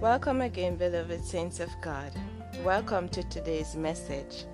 Welcome 0.00 0.42
again, 0.42 0.76
beloved 0.76 1.24
saints 1.24 1.58
of 1.58 1.70
God. 1.80 2.12
Welcome 2.62 3.08
to 3.08 3.24
today's 3.24 3.74
message. 3.74 4.44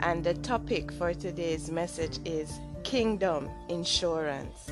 And 0.00 0.22
the 0.22 0.34
topic 0.34 0.92
for 0.92 1.14
today's 1.14 1.70
message 1.70 2.18
is 2.26 2.60
Kingdom 2.82 3.48
Insurance. 3.70 4.70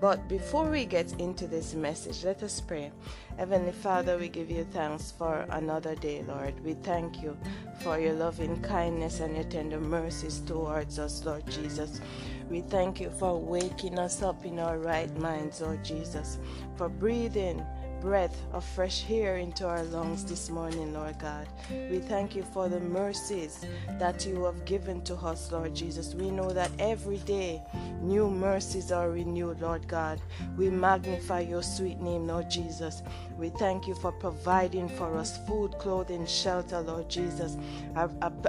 But 0.00 0.28
before 0.28 0.70
we 0.70 0.86
get 0.86 1.12
into 1.20 1.46
this 1.46 1.74
message, 1.74 2.24
let 2.24 2.42
us 2.42 2.58
pray. 2.58 2.90
Heavenly 3.36 3.72
Father, 3.72 4.16
we 4.16 4.30
give 4.30 4.50
you 4.50 4.66
thanks 4.72 5.12
for 5.12 5.44
another 5.50 5.94
day, 5.94 6.24
Lord. 6.26 6.58
We 6.64 6.72
thank 6.72 7.22
you 7.22 7.36
for 7.80 7.98
your 7.98 8.14
loving 8.14 8.62
kindness 8.62 9.20
and 9.20 9.34
your 9.34 9.44
tender 9.44 9.78
mercies 9.78 10.40
towards 10.40 10.98
us, 10.98 11.22
Lord 11.26 11.46
Jesus. 11.50 12.00
We 12.48 12.62
thank 12.62 12.98
you 12.98 13.10
for 13.10 13.38
waking 13.38 13.98
us 13.98 14.22
up 14.22 14.46
in 14.46 14.58
our 14.58 14.78
right 14.78 15.14
minds, 15.18 15.60
Lord 15.60 15.84
Jesus, 15.84 16.38
for 16.76 16.88
breathing 16.88 17.62
breath 18.00 18.36
of 18.52 18.64
fresh 18.64 19.04
air 19.10 19.36
into 19.36 19.66
our 19.66 19.82
lungs 19.84 20.24
this 20.24 20.50
morning, 20.50 20.92
Lord 20.92 21.18
God. 21.18 21.46
We 21.90 21.98
thank 21.98 22.36
you 22.36 22.42
for 22.42 22.68
the 22.68 22.80
mercies 22.80 23.64
that 23.98 24.26
you 24.26 24.44
have 24.44 24.64
given 24.64 25.02
to 25.02 25.14
us, 25.16 25.50
Lord 25.52 25.74
Jesus. 25.74 26.14
We 26.14 26.30
know 26.30 26.50
that 26.50 26.70
every 26.78 27.18
day 27.18 27.62
new 28.00 28.30
mercies 28.30 28.92
are 28.92 29.10
renewed, 29.10 29.60
Lord 29.60 29.88
God. 29.88 30.20
We 30.56 30.70
magnify 30.70 31.40
your 31.40 31.62
sweet 31.62 32.00
name, 32.00 32.26
Lord 32.26 32.50
Jesus. 32.50 33.02
We 33.38 33.50
thank 33.50 33.86
you 33.86 33.94
for 33.94 34.12
providing 34.12 34.88
for 34.88 35.16
us 35.16 35.38
food, 35.46 35.78
clothing, 35.78 36.26
shelter, 36.26 36.80
Lord 36.80 37.08
Jesus, 37.08 37.56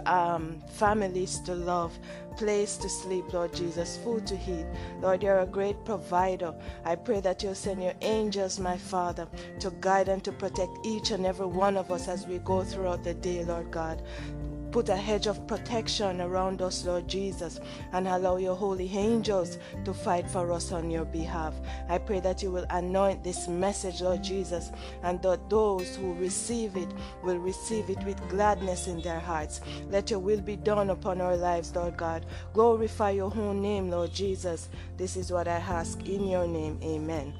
um, 0.06 0.62
families 0.68 1.40
to 1.42 1.56
love, 1.56 1.98
place 2.38 2.78
to 2.78 2.88
sleep, 2.88 3.34
Lord 3.34 3.54
Jesus, 3.54 3.98
food 3.98 4.26
to 4.28 4.36
eat. 4.36 4.66
Lord, 5.02 5.24
you're 5.24 5.40
a 5.40 5.46
great 5.46 5.84
provider. 5.84 6.54
I 6.86 6.96
pray 6.96 7.20
that 7.22 7.44
you'll 7.44 7.56
send 7.56 7.84
your 7.84 7.96
angels, 8.02 8.60
my 8.60 8.78
Father, 8.78 9.28
to 9.60 9.72
guide 9.82 10.08
and 10.08 10.24
to 10.24 10.32
protect 10.32 10.86
each 10.86 11.12
and 11.12 11.26
every 11.26 11.48
one 11.48 11.76
of 11.78 11.92
us 11.92 12.08
as 12.08 12.28
we 12.28 12.38
go 12.40 12.64
throughout 12.64 13.04
the 13.04 13.16
day, 13.16 13.44
Lord 13.44 13.72
God. 13.72 14.02
Put 14.72 14.90
a 14.90 14.96
hedge 14.96 15.28
of 15.28 15.48
protection 15.48 16.22
around 16.22 16.62
us, 16.62 16.86
Lord 16.86 17.08
Jesus, 17.08 17.60
and 17.94 18.08
allow 18.08 18.38
your 18.38 18.56
holy 18.56 18.92
angels 18.96 19.58
to 19.86 19.94
fight 19.94 20.30
for 20.30 20.52
us 20.52 20.72
on 20.72 20.92
your 20.92 21.06
behalf. 21.06 21.54
I 21.90 21.98
pray 21.98 22.20
that 22.20 22.44
you 22.44 22.52
will 22.52 22.66
anoint 22.70 23.24
this 23.24 23.48
message, 23.48 24.02
Lord 24.02 24.24
Jesus, 24.24 24.72
and 25.04 25.22
that 25.22 25.50
those 25.50 25.96
who 25.96 26.14
receive 26.16 26.76
it 26.76 26.90
will 27.24 27.38
receive 27.38 27.90
it 27.90 28.04
with 28.04 28.30
gladness 28.30 28.88
in 28.88 29.02
their 29.02 29.20
hearts. 29.20 29.62
Let 29.90 30.10
your 30.10 30.20
will 30.20 30.42
be 30.42 30.56
done 30.56 30.90
upon 30.90 31.22
our 31.22 31.38
lives, 31.38 31.76
Lord 31.76 31.98
God. 31.98 32.26
Glorify 32.54 33.12
your 33.12 33.34
own 33.36 33.62
name, 33.62 33.90
Lord 33.90 34.14
Jesus. 34.14 34.70
This 34.98 35.16
is 35.16 35.32
what 35.32 35.48
I 35.48 35.58
ask 35.58 36.08
in 36.08 36.28
your 36.28 36.48
name. 36.48 36.80
Amen. 36.84 37.34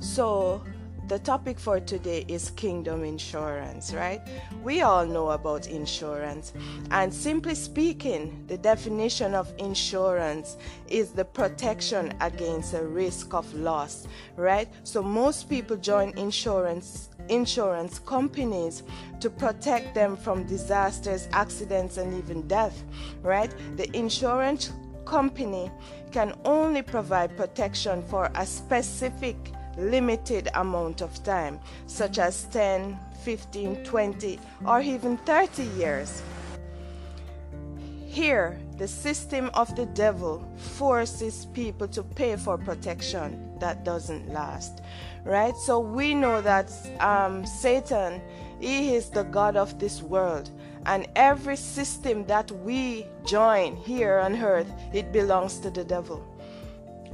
So, 0.00 0.62
the 1.08 1.18
topic 1.18 1.58
for 1.58 1.80
today 1.80 2.22
is 2.28 2.50
kingdom 2.50 3.02
insurance, 3.02 3.94
right? 3.94 4.20
We 4.62 4.82
all 4.82 5.06
know 5.06 5.30
about 5.30 5.66
insurance. 5.66 6.52
And 6.90 7.12
simply 7.12 7.54
speaking, 7.54 8.44
the 8.46 8.58
definition 8.58 9.34
of 9.34 9.50
insurance 9.56 10.58
is 10.86 11.12
the 11.12 11.24
protection 11.24 12.12
against 12.20 12.74
a 12.74 12.84
risk 12.84 13.32
of 13.32 13.52
loss, 13.54 14.06
right? 14.36 14.68
So 14.84 15.02
most 15.02 15.48
people 15.48 15.76
join 15.76 16.10
insurance 16.18 17.08
insurance 17.28 17.98
companies 17.98 18.82
to 19.20 19.28
protect 19.28 19.94
them 19.94 20.16
from 20.16 20.44
disasters, 20.44 21.28
accidents 21.32 21.98
and 21.98 22.14
even 22.14 22.46
death, 22.48 22.82
right? 23.22 23.52
The 23.76 23.94
insurance 23.94 24.72
company 25.04 25.70
can 26.10 26.32
only 26.46 26.80
provide 26.80 27.36
protection 27.36 28.02
for 28.04 28.30
a 28.34 28.46
specific 28.46 29.36
limited 29.78 30.48
amount 30.54 31.00
of 31.00 31.22
time, 31.22 31.60
such 31.86 32.18
as 32.18 32.44
10, 32.44 32.98
15, 33.22 33.84
20, 33.84 34.40
or 34.66 34.80
even 34.80 35.16
30 35.18 35.64
years. 35.78 36.22
Here, 38.06 38.58
the 38.78 38.88
system 38.88 39.50
of 39.54 39.74
the 39.76 39.86
devil 39.86 40.42
forces 40.56 41.46
people 41.52 41.86
to 41.88 42.02
pay 42.02 42.36
for 42.36 42.58
protection 42.58 43.58
that 43.60 43.84
doesn't 43.84 44.32
last, 44.32 44.80
right? 45.24 45.56
So 45.56 45.78
we 45.78 46.14
know 46.14 46.40
that 46.40 46.72
um, 47.00 47.44
Satan, 47.46 48.20
he 48.60 48.94
is 48.94 49.10
the 49.10 49.24
God 49.24 49.56
of 49.56 49.78
this 49.78 50.02
world, 50.02 50.50
and 50.86 51.06
every 51.16 51.56
system 51.56 52.24
that 52.26 52.50
we 52.50 53.06
join 53.24 53.76
here 53.76 54.18
on 54.18 54.42
earth, 54.42 54.72
it 54.92 55.12
belongs 55.12 55.58
to 55.60 55.70
the 55.70 55.84
devil 55.84 56.24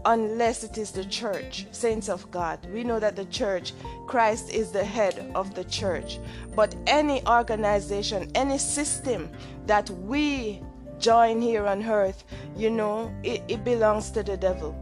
unless 0.06 0.64
it 0.64 0.76
is 0.78 0.90
the 0.90 1.04
church, 1.04 1.66
saints 1.70 2.08
of 2.08 2.30
God. 2.30 2.58
We 2.72 2.84
know 2.84 3.00
that 3.00 3.16
the 3.16 3.24
church, 3.26 3.72
Christ 4.06 4.50
is 4.50 4.70
the 4.70 4.84
head 4.84 5.30
of 5.34 5.54
the 5.54 5.64
church. 5.64 6.18
But 6.54 6.74
any 6.86 7.26
organization, 7.26 8.30
any 8.34 8.58
system 8.58 9.30
that 9.66 9.88
we 9.90 10.62
join 10.98 11.40
here 11.40 11.66
on 11.66 11.82
earth, 11.84 12.24
you 12.56 12.70
know, 12.70 13.12
it, 13.22 13.42
it 13.48 13.64
belongs 13.64 14.10
to 14.12 14.22
the 14.22 14.36
devil. 14.36 14.78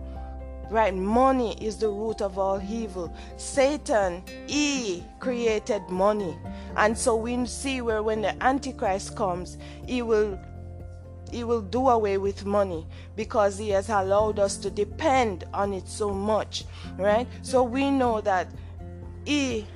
Right? 0.71 0.95
Money 0.95 1.57
is 1.61 1.77
the 1.77 1.89
root 1.89 2.23
of 2.23 2.39
all 2.39 2.61
evil. 2.67 3.15
Satan, 3.37 4.25
he 4.47 5.05
created 5.21 5.83
money. 5.91 6.39
And 6.77 6.97
so 6.97 7.15
we 7.15 7.45
see 7.45 7.83
where 7.83 8.03
when 8.03 8.23
the 8.23 8.43
Antichrist 8.43 9.15
comes, 9.15 9.59
he 9.87 10.01
will 10.01 10.39
he 11.33 11.45
will 11.45 11.63
do 11.63 11.89
away 11.89 12.19
with 12.19 12.45
money 12.45 12.87
because 13.17 13.59
he 13.59 13.71
has 13.71 13.89
allowed 13.89 14.39
us 14.39 14.57
to 14.59 14.71
depend 14.71 15.45
on 15.53 15.73
it 15.73 15.89
so 15.89 16.13
much, 16.13 16.65
right? 16.99 17.27
So 17.41 17.63
we 17.63 17.91
know 17.91 18.21
that 18.21 18.49
he 19.25 19.67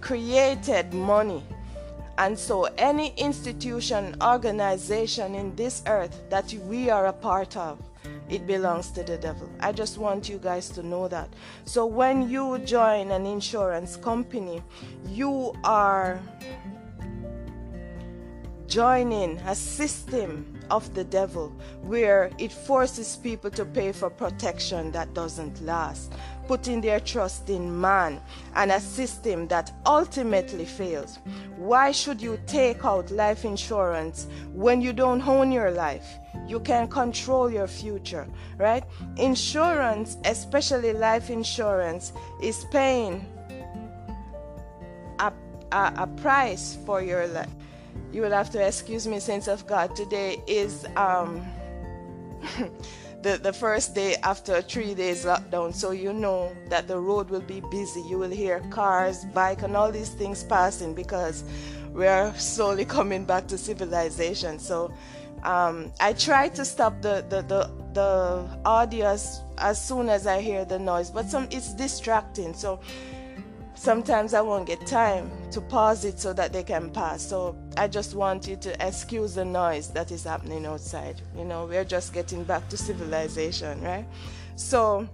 created 0.00 0.92
money. 0.92 1.42
And 2.18 2.38
so, 2.38 2.64
any 2.76 3.14
institution, 3.16 4.14
organization 4.20 5.34
in 5.34 5.54
this 5.56 5.82
earth 5.86 6.20
that 6.28 6.52
we 6.66 6.90
are 6.90 7.06
a 7.06 7.14
part 7.14 7.56
of, 7.56 7.78
it 8.28 8.46
belongs 8.46 8.90
to 8.90 9.02
the 9.02 9.16
devil. 9.16 9.48
I 9.58 9.72
just 9.72 9.96
want 9.96 10.28
you 10.28 10.36
guys 10.36 10.68
to 10.70 10.82
know 10.82 11.08
that. 11.08 11.30
So, 11.64 11.86
when 11.86 12.28
you 12.28 12.58
join 12.58 13.10
an 13.10 13.24
insurance 13.24 13.96
company, 13.96 14.62
you 15.08 15.54
are 15.64 16.20
joining 18.66 19.38
a 19.38 19.54
system 19.54 20.59
of 20.70 20.92
the 20.94 21.04
devil 21.04 21.52
where 21.82 22.30
it 22.38 22.52
forces 22.52 23.16
people 23.16 23.50
to 23.50 23.64
pay 23.64 23.92
for 23.92 24.10
protection 24.10 24.90
that 24.92 25.12
doesn't 25.14 25.60
last, 25.64 26.12
putting 26.46 26.80
their 26.80 27.00
trust 27.00 27.50
in 27.50 27.80
man 27.80 28.20
and 28.54 28.70
a 28.70 28.80
system 28.80 29.46
that 29.48 29.72
ultimately 29.86 30.64
fails. 30.64 31.18
Why 31.56 31.92
should 31.92 32.20
you 32.20 32.38
take 32.46 32.84
out 32.84 33.10
life 33.10 33.44
insurance 33.44 34.26
when 34.52 34.80
you 34.80 34.92
don't 34.92 35.26
own 35.26 35.52
your 35.52 35.70
life? 35.70 36.06
You 36.46 36.60
can 36.60 36.88
control 36.88 37.50
your 37.50 37.66
future, 37.66 38.26
right? 38.56 38.84
Insurance, 39.16 40.16
especially 40.24 40.92
life 40.92 41.30
insurance, 41.30 42.12
is 42.42 42.64
paying 42.72 43.26
a, 45.18 45.32
a, 45.72 45.92
a 45.96 46.06
price 46.16 46.78
for 46.86 47.02
your 47.02 47.26
life 47.28 47.50
you 48.12 48.22
will 48.22 48.30
have 48.30 48.50
to 48.50 48.66
excuse 48.66 49.06
me, 49.06 49.20
saints 49.20 49.48
of 49.48 49.66
God. 49.66 49.94
Today 49.94 50.42
is 50.46 50.86
um, 50.96 51.44
the, 53.22 53.38
the 53.38 53.52
first 53.52 53.94
day 53.94 54.16
after 54.22 54.62
three 54.62 54.94
days 54.94 55.24
lockdown, 55.24 55.74
so 55.74 55.90
you 55.90 56.12
know 56.12 56.52
that 56.68 56.88
the 56.88 56.98
road 56.98 57.30
will 57.30 57.40
be 57.40 57.60
busy. 57.70 58.00
You 58.02 58.18
will 58.18 58.30
hear 58.30 58.60
cars, 58.70 59.24
bike, 59.26 59.62
and 59.62 59.76
all 59.76 59.92
these 59.92 60.10
things 60.10 60.42
passing 60.44 60.94
because 60.94 61.44
we 61.92 62.06
are 62.06 62.34
slowly 62.38 62.84
coming 62.96 63.24
back 63.24 63.46
to 63.48 63.58
civilization. 63.58 64.58
So 64.58 64.92
um, 65.42 65.92
I 66.00 66.12
try 66.12 66.48
to 66.50 66.64
stop 66.64 67.00
the, 67.02 67.24
the, 67.28 67.42
the, 67.42 67.70
the 67.92 68.60
audio 68.64 69.06
as, 69.06 69.40
as 69.58 69.82
soon 69.82 70.08
as 70.08 70.26
I 70.26 70.40
hear 70.40 70.64
the 70.64 70.78
noise, 70.78 71.10
but 71.10 71.26
some 71.26 71.48
it's 71.50 71.74
distracting. 71.74 72.54
So 72.54 72.80
sometimes 73.74 74.34
I 74.34 74.40
won't 74.40 74.66
get 74.66 74.86
time 74.86 75.30
to 75.52 75.60
pause 75.60 76.04
it 76.04 76.18
so 76.18 76.32
that 76.34 76.52
they 76.52 76.62
can 76.62 76.90
pass. 76.90 77.22
So 77.22 77.56
I 77.80 77.88
just 77.88 78.14
want 78.14 78.46
you 78.46 78.56
to 78.56 78.86
excuse 78.86 79.36
the 79.36 79.44
noise 79.46 79.88
that 79.92 80.10
is 80.12 80.24
happening 80.24 80.66
outside. 80.66 81.22
You 81.34 81.46
know, 81.46 81.64
we're 81.64 81.86
just 81.86 82.12
getting 82.12 82.44
back 82.44 82.68
to 82.68 82.76
civilization, 82.76 83.80
right? 83.80 84.04
So, 84.54 85.08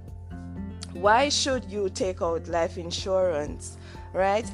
why 0.95 1.29
should 1.29 1.65
you 1.71 1.89
take 1.89 2.23
out 2.23 2.49
life 2.49 2.77
insurance, 2.77 3.77
right? 4.13 4.51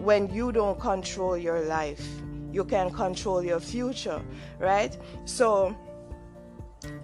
When 0.00 0.30
you 0.34 0.52
don't 0.52 0.78
control 0.78 1.38
your 1.38 1.60
life, 1.62 2.06
you 2.52 2.62
can 2.62 2.90
control 2.90 3.42
your 3.42 3.60
future, 3.60 4.20
right? 4.58 4.94
So, 5.24 5.74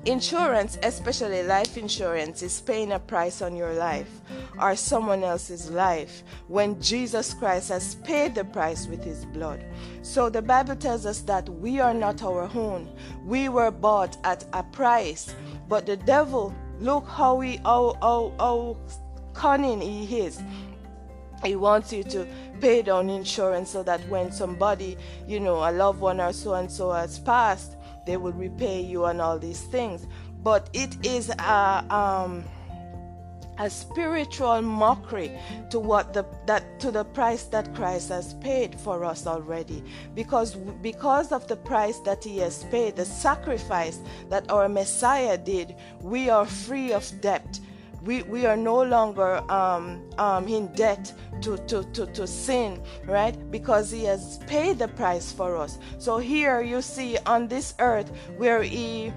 Insurance, 0.04 0.78
especially 0.82 1.44
life 1.44 1.76
insurance, 1.76 2.42
is 2.42 2.60
paying 2.60 2.90
a 2.90 2.98
price 2.98 3.40
on 3.40 3.54
your 3.54 3.72
life 3.74 4.10
or 4.60 4.74
someone 4.74 5.22
else's 5.22 5.70
life 5.70 6.24
when 6.48 6.80
Jesus 6.82 7.32
Christ 7.34 7.68
has 7.68 7.94
paid 7.96 8.34
the 8.34 8.44
price 8.44 8.88
with 8.88 9.04
his 9.04 9.24
blood. 9.26 9.64
So 10.02 10.28
the 10.28 10.42
Bible 10.42 10.74
tells 10.74 11.06
us 11.06 11.20
that 11.20 11.48
we 11.48 11.78
are 11.78 11.94
not 11.94 12.24
our 12.24 12.50
own. 12.52 12.88
We 13.24 13.48
were 13.48 13.70
bought 13.70 14.16
at 14.24 14.44
a 14.52 14.64
price. 14.64 15.36
But 15.68 15.86
the 15.86 15.98
devil, 15.98 16.52
look 16.80 17.06
how 17.06 17.38
he 17.38 17.58
how, 17.58 17.96
how, 18.02 18.34
how 18.40 18.76
cunning 19.34 19.80
he 19.80 20.18
is. 20.18 20.42
He 21.44 21.54
wants 21.54 21.92
you 21.92 22.02
to 22.04 22.26
pay 22.60 22.82
down 22.82 23.08
insurance 23.08 23.70
so 23.70 23.84
that 23.84 24.00
when 24.08 24.32
somebody, 24.32 24.96
you 25.28 25.38
know, 25.38 25.56
a 25.58 25.70
loved 25.70 26.00
one 26.00 26.20
or 26.20 26.32
so 26.32 26.54
and 26.54 26.70
so 26.70 26.90
has 26.90 27.20
passed, 27.20 27.76
they 28.06 28.16
will 28.16 28.32
repay 28.32 28.80
you 28.80 29.04
and 29.04 29.20
all 29.20 29.38
these 29.38 29.62
things. 29.62 30.06
But 30.42 30.68
it 30.72 31.04
is 31.06 31.30
a 31.30 31.84
um, 31.94 32.44
a 33.58 33.68
spiritual 33.68 34.62
mockery 34.62 35.30
to 35.70 35.78
what 35.78 36.12
the 36.12 36.24
that 36.46 36.80
to 36.80 36.90
the 36.90 37.04
price 37.04 37.44
that 37.44 37.74
Christ 37.74 38.08
has 38.08 38.34
paid 38.34 38.78
for 38.80 39.04
us 39.04 39.26
already 39.26 39.84
because 40.14 40.54
because 40.82 41.32
of 41.32 41.46
the 41.48 41.56
price 41.56 41.98
that 42.00 42.24
he 42.24 42.38
has 42.38 42.64
paid 42.64 42.96
the 42.96 43.04
sacrifice 43.04 44.00
that 44.30 44.50
our 44.50 44.68
Messiah 44.68 45.36
did 45.36 45.74
we 46.00 46.30
are 46.30 46.46
free 46.46 46.92
of 46.92 47.04
debt 47.20 47.60
we, 48.04 48.22
we 48.24 48.46
are 48.46 48.56
no 48.56 48.82
longer 48.82 49.38
um, 49.50 50.02
um, 50.18 50.48
in 50.48 50.66
debt 50.74 51.12
to, 51.42 51.56
to, 51.66 51.84
to, 51.92 52.06
to 52.06 52.26
sin, 52.26 52.82
right? 53.06 53.36
Because 53.50 53.90
He 53.90 54.04
has 54.04 54.38
paid 54.46 54.78
the 54.78 54.88
price 54.88 55.32
for 55.32 55.56
us. 55.56 55.78
So 55.98 56.18
here 56.18 56.62
you 56.62 56.82
see 56.82 57.18
on 57.26 57.48
this 57.48 57.74
earth 57.78 58.10
where 58.36 58.62
He 58.62 59.12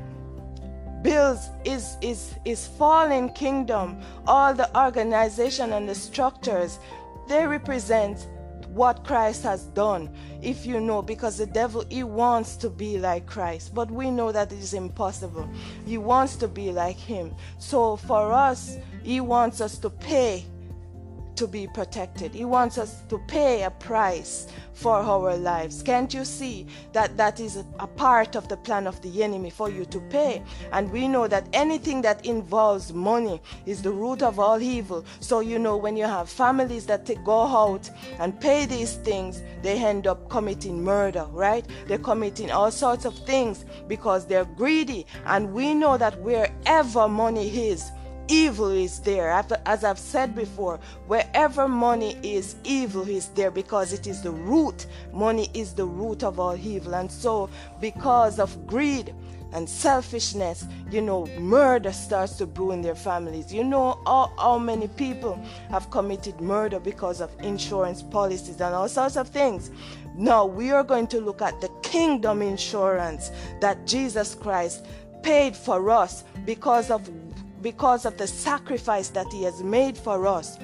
builds 1.06 1.52
his, 1.64 1.98
his, 2.02 2.34
his 2.44 2.68
fallen 2.68 3.30
kingdom, 3.30 4.02
all 4.26 4.54
the 4.54 4.68
organization 4.78 5.74
and 5.74 5.88
the 5.88 5.94
structures, 5.94 6.80
they 7.28 7.46
represent 7.46 8.28
what 8.76 9.06
Christ 9.06 9.44
has 9.44 9.64
done. 9.68 10.10
If 10.42 10.66
you 10.66 10.82
know, 10.82 11.02
because 11.02 11.38
the 11.38 11.46
devil, 11.46 11.86
he 11.90 12.04
wants 12.04 12.58
to 12.58 12.70
be 12.70 12.98
like 12.98 13.26
Christ, 13.26 13.74
but 13.74 13.90
we 13.90 14.12
know 14.12 14.34
that 14.34 14.52
it 14.52 14.60
is 14.60 14.74
impossible. 14.74 15.50
He 15.86 15.98
wants 15.98 16.36
to 16.38 16.50
be 16.50 16.74
like 16.74 16.98
him. 16.98 17.34
So 17.58 17.96
for 17.96 18.34
us, 18.34 18.78
he 19.02 19.22
wants 19.22 19.62
us 19.62 19.78
to 19.78 19.90
pay 19.90 20.46
to 21.36 21.48
be 21.48 21.68
protected. 21.68 22.34
He 22.34 22.46
wants 22.46 22.78
us 22.78 23.02
to 23.10 23.18
pay 23.28 23.64
a 23.64 23.72
price 23.72 24.48
for 24.74 24.98
our 24.98 25.38
lives. 25.38 25.82
Can't 25.82 26.14
you 26.14 26.26
see 26.26 26.68
that 26.92 27.16
that 27.18 27.40
is 27.40 27.64
a, 27.80 27.88
part 27.88 28.36
of 28.36 28.50
the 28.50 28.58
plan 28.58 28.88
of 28.88 29.02
the 29.02 29.24
enemy 29.24 29.50
for 29.50 29.70
you 29.70 29.86
to 29.86 30.00
pay? 30.10 30.44
And 30.72 30.92
we 30.92 31.08
know 31.08 31.28
that 31.28 31.48
anything 31.54 32.02
that 32.02 32.26
involves 32.26 32.94
money 32.94 33.42
is 33.66 33.82
the 33.82 33.92
root 33.92 34.22
of 34.22 34.40
all 34.40 34.62
evil. 34.62 35.06
So, 35.22 35.40
you 35.40 35.60
know, 35.60 35.78
when 35.78 35.96
you 35.96 36.06
have 36.06 36.30
families 36.30 36.86
that 36.88 37.10
go 37.24 37.42
out 37.44 37.90
and 38.20 38.40
pay 38.40 38.66
these 38.66 38.96
things, 38.96 39.42
they 39.62 39.84
end 39.84 40.08
up 40.08 40.30
committing 40.30 40.84
murder, 40.84 41.26
right? 41.32 41.66
They're 41.88 41.98
committing 41.98 42.52
all 42.52 42.72
sorts 42.72 43.06
of 43.06 43.18
things 43.26 43.66
because 43.88 44.26
they're 44.26 44.46
greedy. 44.46 45.06
And 45.26 45.54
we 45.54 45.74
know 45.74 45.98
that 45.98 46.20
wherever 46.22 47.08
money 47.08 47.70
is, 47.70 47.92
evil 48.28 48.70
is 48.70 49.00
there. 49.00 49.32
As 49.66 49.84
I've 49.84 50.00
said 50.00 50.36
before, 50.36 50.80
wherever 51.08 51.68
money 51.68 52.18
is, 52.24 52.56
evil 52.64 53.08
is 53.08 53.28
there 53.30 53.52
because 53.52 53.94
it 53.94 54.08
is 54.08 54.22
the 54.22 54.32
root. 54.32 54.86
Money 55.14 55.50
is 55.54 55.74
the 55.74 55.86
root 55.86 56.24
of 56.24 56.40
all 56.40 56.58
evil. 56.58 56.96
And 56.96 57.12
so, 57.12 57.50
because 57.80 58.40
of 58.40 58.68
greed, 58.68 59.14
and 59.56 59.70
selfishness, 59.70 60.66
you 60.92 61.02
know, 61.02 61.26
murder 61.40 61.94
starts 61.94 62.34
to 62.34 62.46
brew 62.46 62.72
in 62.72 62.82
their 62.82 62.94
families. 62.94 63.54
You 63.54 63.64
know 63.64 64.02
how, 64.06 64.34
how 64.38 64.58
many 64.58 64.90
people 64.90 65.42
have 65.70 65.90
committed 65.92 66.42
murder 66.42 66.78
because 66.78 67.22
of 67.22 67.32
insurance 67.42 68.04
policies 68.04 68.60
and 68.60 68.76
all 68.76 68.90
sorts 68.90 69.16
of 69.16 69.30
things. 69.30 69.72
Now, 70.18 70.46
we 70.46 70.72
are 70.72 70.84
going 70.84 71.08
to 71.08 71.22
look 71.22 71.42
at 71.42 71.60
the 71.62 71.70
kingdom 71.84 72.42
insurance 72.42 73.32
that 73.62 73.88
Jesus 73.88 74.36
Christ 74.36 74.86
paid 75.24 75.56
for 75.56 75.90
us 75.90 76.26
because 76.46 76.92
of 76.92 77.10
because 77.66 78.06
of 78.06 78.16
the 78.16 78.28
sacrifice 78.28 79.10
that 79.10 79.26
He 79.34 79.42
has 79.42 79.64
made 79.64 79.98
for 79.98 80.28
us. 80.28 80.60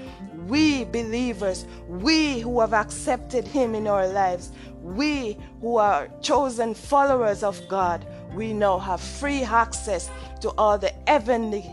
We 0.45 0.83
believers, 0.85 1.65
we 1.87 2.41
who 2.41 2.59
have 2.59 2.73
accepted 2.73 3.47
Him 3.47 3.73
in 3.73 3.87
our 3.87 4.07
lives, 4.07 4.51
we 4.83 5.35
who 5.61 5.77
are 5.77 6.09
chosen 6.21 6.75
followers 6.75 7.41
of 7.41 7.59
God, 7.67 8.05
we 8.35 8.53
now 8.53 8.77
have 8.77 9.01
free 9.01 9.41
access 9.41 10.11
to 10.41 10.49
all 10.59 10.77
the 10.77 10.93
heavenly 11.07 11.65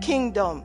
kingdom. 0.00 0.64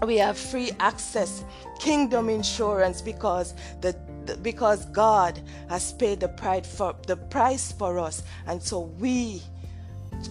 We 0.00 0.16
have 0.16 0.38
free 0.38 0.70
access, 0.80 1.44
kingdom 1.78 2.30
insurance, 2.30 3.02
because 3.02 3.52
the 3.82 3.94
because 4.42 4.86
God 4.86 5.40
has 5.68 5.92
paid 5.92 6.20
the 6.20 6.28
price 6.28 6.66
for 6.66 6.96
the 7.06 7.16
price 7.16 7.70
for 7.70 7.98
us, 7.98 8.22
and 8.46 8.62
so 8.62 8.80
we 8.98 9.42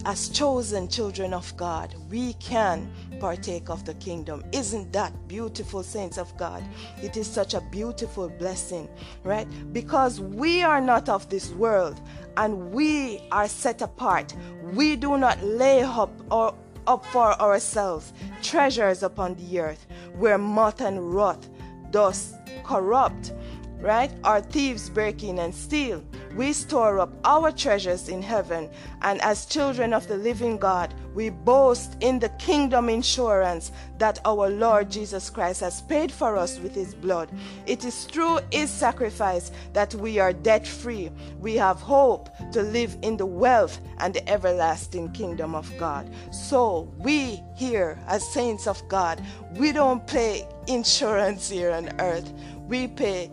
as 0.04 0.28
chosen 0.28 0.88
children 0.88 1.32
of 1.32 1.56
God, 1.56 1.94
we 2.10 2.34
can 2.34 2.90
partake 3.20 3.70
of 3.70 3.84
the 3.84 3.94
kingdom. 3.94 4.44
Isn't 4.52 4.92
that 4.92 5.12
beautiful, 5.28 5.82
saints 5.82 6.18
of 6.18 6.36
God? 6.36 6.64
It 7.02 7.16
is 7.16 7.26
such 7.26 7.54
a 7.54 7.60
beautiful 7.60 8.28
blessing, 8.28 8.88
right? 9.24 9.46
Because 9.72 10.20
we 10.20 10.62
are 10.62 10.80
not 10.80 11.08
of 11.08 11.28
this 11.28 11.50
world 11.50 12.00
and 12.36 12.72
we 12.72 13.20
are 13.32 13.48
set 13.48 13.82
apart. 13.82 14.34
We 14.74 14.96
do 14.96 15.16
not 15.16 15.42
lay 15.42 15.82
up 15.82 16.12
or 16.30 16.54
up 16.86 17.04
for 17.06 17.32
ourselves 17.40 18.12
treasures 18.42 19.02
upon 19.02 19.34
the 19.34 19.58
earth 19.58 19.86
where 20.14 20.38
moth 20.38 20.80
and 20.80 21.12
rot 21.12 21.48
does 21.90 22.34
corrupt 22.62 23.32
right? 23.80 24.12
Our 24.24 24.40
thieves 24.40 24.90
break 24.90 25.22
in 25.22 25.38
and 25.38 25.54
steal. 25.54 26.02
We 26.36 26.52
store 26.52 27.00
up 27.00 27.14
our 27.24 27.50
treasures 27.50 28.10
in 28.10 28.20
heaven, 28.20 28.68
and 29.00 29.22
as 29.22 29.46
children 29.46 29.94
of 29.94 30.06
the 30.06 30.18
living 30.18 30.58
God, 30.58 30.92
we 31.14 31.30
boast 31.30 31.96
in 32.00 32.18
the 32.18 32.28
kingdom 32.28 32.90
insurance 32.90 33.72
that 33.96 34.18
our 34.26 34.50
Lord 34.50 34.90
Jesus 34.90 35.30
Christ 35.30 35.62
has 35.62 35.80
paid 35.80 36.12
for 36.12 36.36
us 36.36 36.60
with 36.60 36.74
his 36.74 36.94
blood. 36.94 37.30
It 37.64 37.86
is 37.86 38.04
through 38.04 38.40
his 38.52 38.70
sacrifice 38.70 39.50
that 39.72 39.94
we 39.94 40.18
are 40.18 40.34
debt 40.34 40.66
free. 40.66 41.10
We 41.40 41.54
have 41.56 41.80
hope 41.80 42.28
to 42.52 42.62
live 42.62 42.98
in 43.00 43.16
the 43.16 43.24
wealth 43.24 43.80
and 43.96 44.12
the 44.12 44.28
everlasting 44.28 45.12
kingdom 45.12 45.54
of 45.54 45.72
God. 45.78 46.10
So, 46.32 46.92
we 46.98 47.42
here, 47.56 47.98
as 48.08 48.30
saints 48.30 48.66
of 48.66 48.86
God, 48.88 49.24
we 49.54 49.72
don't 49.72 50.06
pay 50.06 50.46
insurance 50.66 51.48
here 51.48 51.70
on 51.70 51.98
earth, 51.98 52.30
we 52.68 52.88
pay 52.88 53.30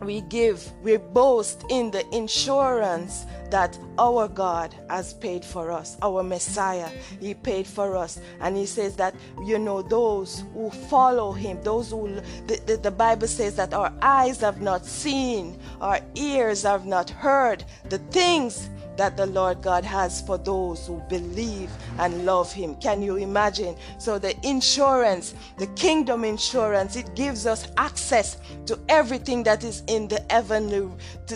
we 0.00 0.22
give, 0.22 0.70
we 0.82 0.96
boast 0.96 1.64
in 1.70 1.90
the 1.90 2.06
insurance 2.14 3.26
that 3.50 3.78
our 3.98 4.26
God 4.28 4.74
has 4.88 5.14
paid 5.14 5.44
for 5.44 5.70
us, 5.70 5.96
our 6.02 6.22
Messiah, 6.22 6.88
He 7.20 7.34
paid 7.34 7.66
for 7.66 7.96
us. 7.96 8.20
And 8.40 8.56
He 8.56 8.66
says 8.66 8.96
that, 8.96 9.14
you 9.44 9.58
know, 9.58 9.82
those 9.82 10.44
who 10.54 10.70
follow 10.70 11.32
Him, 11.32 11.62
those 11.62 11.90
who, 11.90 12.20
the, 12.46 12.60
the, 12.66 12.76
the 12.76 12.90
Bible 12.90 13.28
says 13.28 13.56
that 13.56 13.72
our 13.74 13.92
eyes 14.02 14.40
have 14.40 14.60
not 14.60 14.84
seen, 14.84 15.58
our 15.80 16.00
ears 16.14 16.62
have 16.62 16.86
not 16.86 17.10
heard 17.10 17.64
the 17.88 17.98
things 17.98 18.68
that 18.96 19.16
the 19.16 19.26
Lord 19.26 19.62
God 19.62 19.84
has 19.84 20.20
for 20.20 20.38
those 20.38 20.86
who 20.86 21.02
believe 21.08 21.70
and 21.98 22.24
love 22.24 22.52
Him. 22.52 22.76
Can 22.76 23.02
you 23.02 23.16
imagine? 23.16 23.76
So, 23.98 24.18
the 24.18 24.34
insurance, 24.46 25.34
the 25.58 25.66
kingdom 25.68 26.24
insurance, 26.24 26.96
it 26.96 27.14
gives 27.14 27.46
us 27.46 27.68
access 27.76 28.38
to 28.66 28.78
everything 28.88 29.42
that 29.44 29.64
is 29.64 29.82
in 29.86 30.08
the 30.08 30.24
heavenly, 30.30 30.88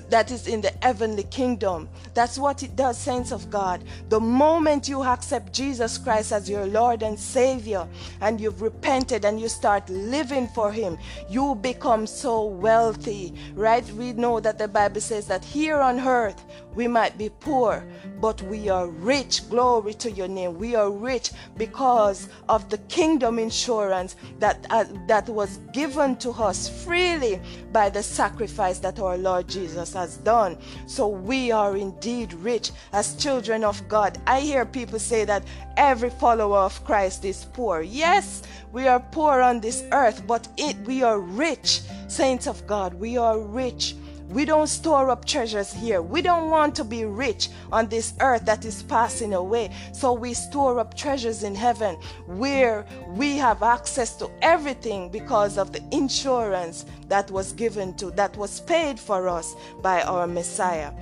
that 0.08 0.30
is 0.30 0.46
in 0.46 0.60
the 0.60 0.72
heavenly 0.82 1.24
kingdom. 1.24 1.88
That's 2.14 2.38
what 2.38 2.62
it 2.62 2.76
does, 2.76 2.98
saints 2.98 3.32
of 3.32 3.50
God. 3.50 3.82
The 4.08 4.20
moment 4.20 4.88
you 4.88 5.02
accept 5.02 5.52
Jesus 5.52 5.98
Christ 5.98 6.32
as 6.32 6.48
your 6.48 6.66
Lord 6.66 7.02
and 7.02 7.18
Savior, 7.18 7.86
and 8.20 8.40
you've 8.40 8.62
repented 8.62 9.24
and 9.24 9.40
you 9.40 9.48
start 9.48 9.88
living 9.88 10.48
for 10.48 10.72
Him, 10.72 10.98
you 11.28 11.54
become 11.56 12.06
so 12.06 12.44
wealthy, 12.44 13.34
right? 13.54 13.88
We 13.92 14.12
know 14.12 14.40
that 14.40 14.58
the 14.58 14.68
Bible 14.68 15.00
says 15.00 15.26
that 15.26 15.44
here 15.44 15.80
on 15.80 16.00
earth 16.00 16.44
we 16.74 16.86
might 16.86 17.18
be 17.18 17.30
poor, 17.48 17.82
but 18.20 18.42
we 18.42 18.68
are 18.68 18.88
rich. 18.88 19.48
Glory 19.48 19.94
to 19.94 20.10
your 20.10 20.28
name. 20.28 20.58
We 20.58 20.74
are 20.74 20.90
rich 20.90 21.30
because 21.56 22.28
of 22.46 22.68
the 22.68 22.76
kingdom 22.96 23.38
insurance 23.38 24.16
that, 24.38 24.66
uh, 24.68 24.84
that 25.06 25.26
was 25.30 25.56
given 25.72 26.16
to 26.16 26.30
us 26.32 26.68
freely 26.84 27.40
by 27.72 27.88
the 27.88 28.02
sacrifice 28.02 28.80
that 28.80 29.00
our 29.00 29.16
Lord 29.16 29.48
Jesus 29.48 29.94
has 29.94 30.18
done. 30.18 30.58
So 30.86 31.08
we 31.08 31.50
are 31.50 31.74
indeed 31.74 32.34
rich 32.34 32.70
as 32.92 33.16
children 33.16 33.64
of 33.64 33.76
God. 33.88 34.18
I 34.26 34.40
hear 34.40 34.66
people 34.66 34.98
say 34.98 35.24
that 35.24 35.42
every 35.78 36.10
follower 36.10 36.58
of 36.58 36.84
Christ 36.84 37.24
is 37.24 37.46
poor. 37.54 37.80
Yes, 37.80 38.42
we 38.72 38.88
are 38.88 39.00
poor 39.00 39.40
on 39.40 39.60
this 39.60 39.84
earth, 39.92 40.22
but 40.26 40.46
it, 40.58 40.76
we 40.84 41.02
are 41.02 41.18
rich. 41.18 41.80
Saints 42.08 42.46
of 42.46 42.66
God, 42.66 42.92
we 42.92 43.16
are 43.16 43.38
rich 43.38 43.94
we 44.28 44.44
don't 44.44 44.66
store 44.66 45.08
up 45.08 45.24
treasures 45.24 45.72
here. 45.72 46.02
We 46.02 46.20
don't 46.20 46.50
want 46.50 46.74
to 46.76 46.84
be 46.84 47.04
rich 47.04 47.48
on 47.72 47.88
this 47.88 48.12
earth 48.20 48.44
that 48.44 48.64
is 48.64 48.82
passing 48.82 49.32
away. 49.32 49.70
So 49.92 50.12
we 50.12 50.34
store 50.34 50.78
up 50.78 50.94
treasures 50.94 51.42
in 51.44 51.54
heaven 51.54 51.96
where 52.26 52.84
we 53.08 53.38
have 53.38 53.62
access 53.62 54.16
to 54.16 54.30
everything 54.42 55.08
because 55.08 55.56
of 55.56 55.72
the 55.72 55.82
insurance 55.92 56.84
that 57.08 57.30
was 57.30 57.52
given 57.52 57.94
to, 57.94 58.10
that 58.12 58.36
was 58.36 58.60
paid 58.60 59.00
for 59.00 59.28
us 59.28 59.56
by 59.80 60.02
our 60.02 60.26
Messiah. 60.26 60.92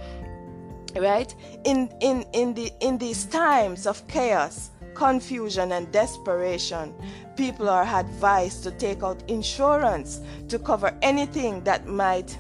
Right? 0.95 1.35
In 1.65 1.91
in 2.01 2.25
in 2.33 2.55
the 2.55 2.73
in 2.81 2.97
these 2.97 3.27
times 3.27 3.87
of 3.87 4.07
chaos, 4.09 4.71
confusion 4.95 5.73
and 5.73 5.93
desperation, 5.93 6.95
people 7.37 7.69
are 7.69 7.85
advised 7.85 8.63
to 8.63 8.71
take 8.71 9.03
out 9.03 9.23
insurance 9.29 10.21
to 10.49 10.59
cover 10.59 10.97
anything 11.03 11.63
that 11.65 11.87
might 11.87 12.39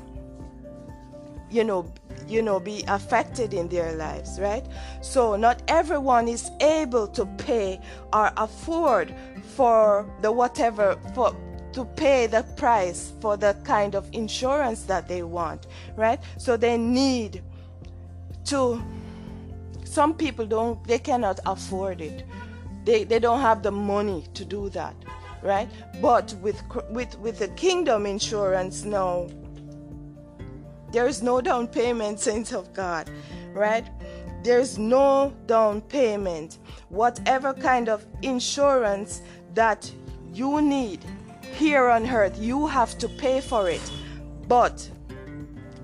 you 1.56 1.64
know 1.64 1.90
you 2.28 2.42
know 2.42 2.60
be 2.60 2.84
affected 2.88 3.54
in 3.54 3.68
their 3.68 3.92
lives 3.94 4.38
right? 4.38 4.64
So 5.00 5.36
not 5.36 5.62
everyone 5.68 6.28
is 6.28 6.50
able 6.60 7.06
to 7.08 7.25
pay 7.38 7.80
or 8.12 8.30
afford 8.36 9.14
for 9.56 10.06
the 10.20 10.30
whatever 10.30 10.98
for 11.14 11.34
to 11.72 11.84
pay 11.84 12.26
the 12.26 12.42
price 12.56 13.12
for 13.20 13.36
the 13.36 13.56
kind 13.64 13.94
of 13.94 14.08
insurance 14.12 14.82
that 14.82 15.08
they 15.08 15.22
want 15.22 15.66
right? 15.96 16.20
So 16.36 16.56
they 16.56 16.76
need 16.76 17.42
to 18.46 18.82
some 19.84 20.12
people 20.14 20.46
don't 20.46 20.84
they 20.86 20.98
cannot 20.98 21.40
afford 21.46 22.00
it. 22.00 22.25
They, 22.84 23.02
they 23.02 23.18
don't 23.18 23.40
have 23.40 23.64
the 23.64 23.72
money 23.72 24.26
to 24.34 24.44
do 24.44 24.68
that 24.70 24.94
right? 25.42 25.68
But 26.02 26.34
with 26.42 26.60
with 26.90 27.18
with 27.18 27.38
the 27.38 27.48
kingdom 27.48 28.04
insurance 28.04 28.84
now 28.84 29.28
there 30.96 31.06
is 31.06 31.22
no 31.22 31.42
down 31.42 31.68
payment, 31.68 32.18
saints 32.18 32.54
of 32.54 32.72
God, 32.72 33.10
right? 33.52 33.84
There's 34.42 34.78
no 34.78 35.34
down 35.44 35.82
payment. 35.82 36.56
Whatever 36.88 37.52
kind 37.52 37.90
of 37.90 38.06
insurance 38.22 39.20
that 39.52 39.92
you 40.32 40.62
need 40.62 41.04
here 41.52 41.90
on 41.90 42.08
earth, 42.08 42.38
you 42.38 42.66
have 42.66 42.96
to 42.96 43.10
pay 43.10 43.42
for 43.42 43.68
it. 43.68 43.82
But 44.48 44.90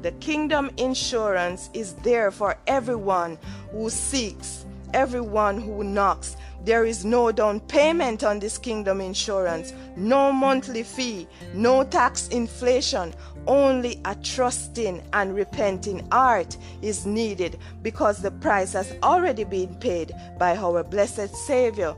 the 0.01 0.13
kingdom 0.13 0.71
insurance 0.79 1.69
is 1.75 1.93
there 1.97 2.31
for 2.31 2.57
everyone 2.67 3.37
who 3.71 3.91
seeks, 3.91 4.65
everyone 4.95 5.61
who 5.61 5.85
knocks. 5.85 6.37
There 6.65 6.87
is 6.87 7.05
no 7.05 7.33
down 7.33 7.61
payment 7.61 8.25
on 8.25 8.39
this 8.39 8.57
kingdom 8.57 9.03
insurance, 9.03 9.75
no 9.95 10.33
monthly 10.33 10.85
fee, 10.85 11.27
no 11.53 11.85
tax 11.85 12.29
inflation. 12.29 13.13
Only 13.47 14.01
a 14.05 14.15
trusting 14.15 15.03
and 15.13 15.35
repenting 15.35 16.07
heart 16.11 16.57
is 16.81 17.07
needed 17.07 17.59
because 17.83 18.23
the 18.23 18.31
price 18.31 18.73
has 18.73 18.95
already 19.03 19.45
been 19.45 19.75
paid 19.77 20.13
by 20.39 20.57
our 20.57 20.85
blessed 20.85 21.35
Savior, 21.35 21.95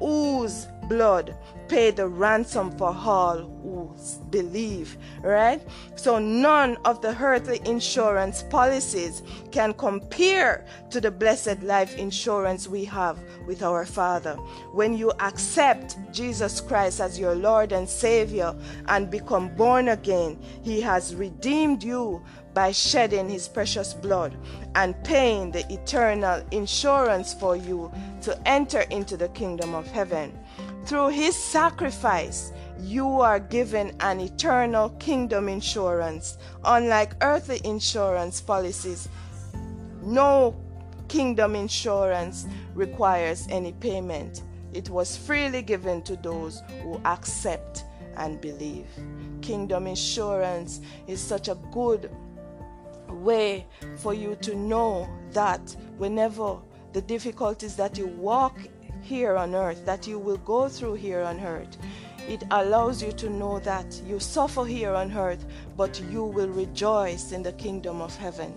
whose 0.00 0.66
blood 0.88 1.36
paid 1.68 1.96
the 1.96 2.08
ransom 2.08 2.70
for 2.78 2.88
all 2.88 3.38
who 3.38 3.94
believe, 4.30 4.96
right? 5.22 5.60
So 5.96 6.18
none 6.18 6.78
of 6.84 7.02
the 7.02 7.16
earthly 7.22 7.60
insurance 7.64 8.42
policies 8.42 9.22
can 9.52 9.74
compare 9.74 10.64
to 10.90 11.00
the 11.00 11.10
blessed 11.10 11.62
life 11.62 11.96
insurance 11.96 12.68
we 12.68 12.84
have 12.86 13.18
with 13.46 13.62
our 13.62 13.84
Father. 13.84 14.34
When 14.72 14.96
you 14.96 15.12
accept 15.20 15.96
Jesus 16.12 16.60
Christ 16.60 17.00
as 17.00 17.18
your 17.18 17.34
Lord 17.34 17.72
and 17.72 17.88
Savior 17.88 18.54
and 18.86 19.10
become 19.10 19.54
born 19.54 19.88
again, 19.88 20.38
He 20.62 20.80
has 20.80 21.14
redeemed 21.14 21.82
you 21.82 22.22
by 22.54 22.72
shedding 22.72 23.28
his 23.28 23.46
precious 23.46 23.94
blood 23.94 24.36
and 24.74 25.00
paying 25.04 25.52
the 25.52 25.64
eternal 25.72 26.42
insurance 26.50 27.32
for 27.32 27.54
you 27.54 27.88
to 28.20 28.36
enter 28.48 28.80
into 28.90 29.16
the 29.16 29.28
kingdom 29.28 29.76
of 29.76 29.86
heaven. 29.86 30.36
Through 30.88 31.10
his 31.10 31.36
sacrifice, 31.36 32.50
you 32.80 33.20
are 33.20 33.38
given 33.38 33.94
an 34.00 34.20
eternal 34.20 34.88
kingdom 34.98 35.46
insurance. 35.46 36.38
Unlike 36.64 37.16
earthly 37.20 37.60
insurance 37.62 38.40
policies, 38.40 39.06
no 40.02 40.56
kingdom 41.08 41.54
insurance 41.56 42.46
requires 42.74 43.46
any 43.50 43.72
payment. 43.72 44.44
It 44.72 44.88
was 44.88 45.14
freely 45.14 45.60
given 45.60 46.00
to 46.04 46.16
those 46.16 46.62
who 46.82 46.98
accept 47.04 47.84
and 48.16 48.40
believe. 48.40 48.86
Kingdom 49.42 49.86
insurance 49.86 50.80
is 51.06 51.20
such 51.20 51.48
a 51.48 51.58
good 51.70 52.10
way 53.10 53.66
for 53.98 54.14
you 54.14 54.36
to 54.36 54.54
know 54.54 55.06
that 55.32 55.76
whenever 55.98 56.56
the 56.94 57.02
difficulties 57.02 57.76
that 57.76 57.98
you 57.98 58.06
walk 58.06 58.58
here 59.02 59.36
on 59.36 59.54
earth, 59.54 59.84
that 59.84 60.06
you 60.06 60.18
will 60.18 60.38
go 60.38 60.68
through 60.68 60.94
here 60.94 61.22
on 61.22 61.40
earth. 61.40 61.76
It 62.28 62.44
allows 62.50 63.02
you 63.02 63.10
to 63.12 63.30
know 63.30 63.58
that 63.60 64.02
you 64.06 64.20
suffer 64.20 64.64
here 64.64 64.94
on 64.94 65.10
earth, 65.16 65.46
but 65.76 65.98
you 66.10 66.24
will 66.24 66.48
rejoice 66.48 67.32
in 67.32 67.42
the 67.42 67.52
kingdom 67.52 68.02
of 68.02 68.14
heaven. 68.16 68.52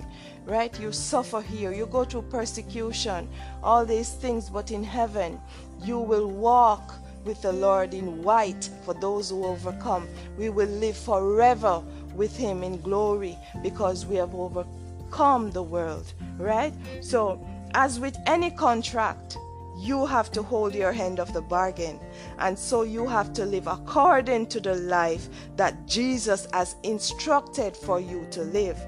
Right? 0.46 0.78
You 0.80 0.92
suffer 0.92 1.42
here, 1.42 1.72
you 1.72 1.86
go 1.86 2.04
through 2.04 2.24
persecution, 2.24 3.30
all 3.64 3.86
these 3.86 4.10
things, 4.10 4.50
but 4.50 4.72
in 4.72 4.84
heaven, 4.84 5.40
you 5.82 6.00
will 6.00 6.30
walk 6.30 6.96
with 7.24 7.42
the 7.42 7.54
Lord 7.54 7.94
in 7.94 8.24
white 8.24 8.70
for 8.84 8.94
those 8.94 9.30
who 9.30 9.46
overcome. 9.46 10.08
We 10.38 10.50
will 10.50 10.68
live 10.68 10.98
forever 10.98 11.82
with 12.14 12.36
Him 12.36 12.64
in 12.64 12.82
glory 12.82 13.38
because 13.64 14.06
we 14.06 14.16
have 14.18 14.36
overcome 14.36 15.52
the 15.52 15.64
world, 15.64 16.14
right? 16.38 16.74
So, 17.02 17.46
as 17.74 18.00
with 18.00 18.18
any 18.26 18.52
contract, 18.52 19.38
you 19.82 20.06
have 20.06 20.32
to 20.32 20.44
hold 20.44 20.76
your 20.76 20.92
end 20.92 21.20
of 21.20 21.34
the 21.34 21.42
bargain. 21.42 22.00
And 22.38 22.58
so 22.58 22.84
you 22.84 23.08
have 23.08 23.34
to 23.34 23.46
live 23.46 23.66
according 23.66 24.48
to 24.48 24.60
the 24.60 24.76
life 24.76 25.28
that 25.56 25.88
Jesus 25.88 26.48
has 26.54 26.76
instructed 26.84 27.76
for 27.76 28.00
you 28.00 28.28
to 28.30 28.44
live. 28.44 28.80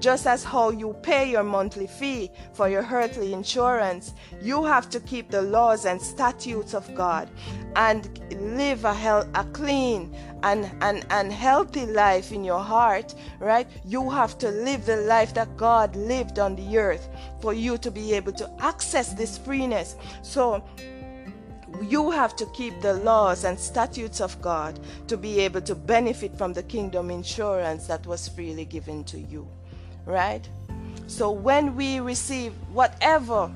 Just 0.00 0.26
as 0.26 0.42
how 0.42 0.70
you 0.70 0.94
pay 1.02 1.30
your 1.30 1.42
monthly 1.42 1.86
fee 1.86 2.30
for 2.54 2.70
your 2.70 2.86
earthly 2.90 3.34
insurance, 3.34 4.14
you 4.40 4.64
have 4.64 4.88
to 4.88 5.00
keep 5.00 5.30
the 5.30 5.42
laws 5.42 5.84
and 5.84 6.00
statutes 6.00 6.72
of 6.72 6.92
God 6.94 7.28
and 7.76 8.18
live 8.56 8.86
a, 8.86 9.28
a 9.34 9.44
clean 9.52 10.16
and, 10.42 10.70
and, 10.80 11.04
and 11.10 11.30
healthy 11.30 11.84
life 11.84 12.32
in 12.32 12.44
your 12.44 12.60
heart, 12.60 13.14
right? 13.40 13.68
You 13.84 14.08
have 14.08 14.38
to 14.38 14.50
live 14.50 14.86
the 14.86 14.96
life 14.96 15.34
that 15.34 15.54
God 15.58 15.94
lived 15.94 16.38
on 16.38 16.56
the 16.56 16.78
earth 16.78 17.06
for 17.42 17.52
you 17.52 17.76
to 17.76 17.90
be 17.90 18.14
able 18.14 18.32
to 18.32 18.50
access 18.58 19.12
this 19.12 19.36
freeness. 19.36 19.96
So, 20.22 20.64
you 21.82 22.10
have 22.10 22.34
to 22.36 22.46
keep 22.46 22.80
the 22.80 22.94
laws 22.94 23.44
and 23.44 23.58
statutes 23.58 24.20
of 24.22 24.40
God 24.40 24.80
to 25.08 25.18
be 25.18 25.40
able 25.40 25.60
to 25.62 25.74
benefit 25.74 26.36
from 26.36 26.54
the 26.54 26.62
kingdom 26.62 27.10
insurance 27.10 27.86
that 27.86 28.06
was 28.06 28.28
freely 28.28 28.64
given 28.64 29.04
to 29.04 29.18
you 29.18 29.46
right? 30.06 30.48
So 31.06 31.30
when 31.30 31.74
we 31.74 31.98
receive 32.00 32.52
whatever, 32.72 33.48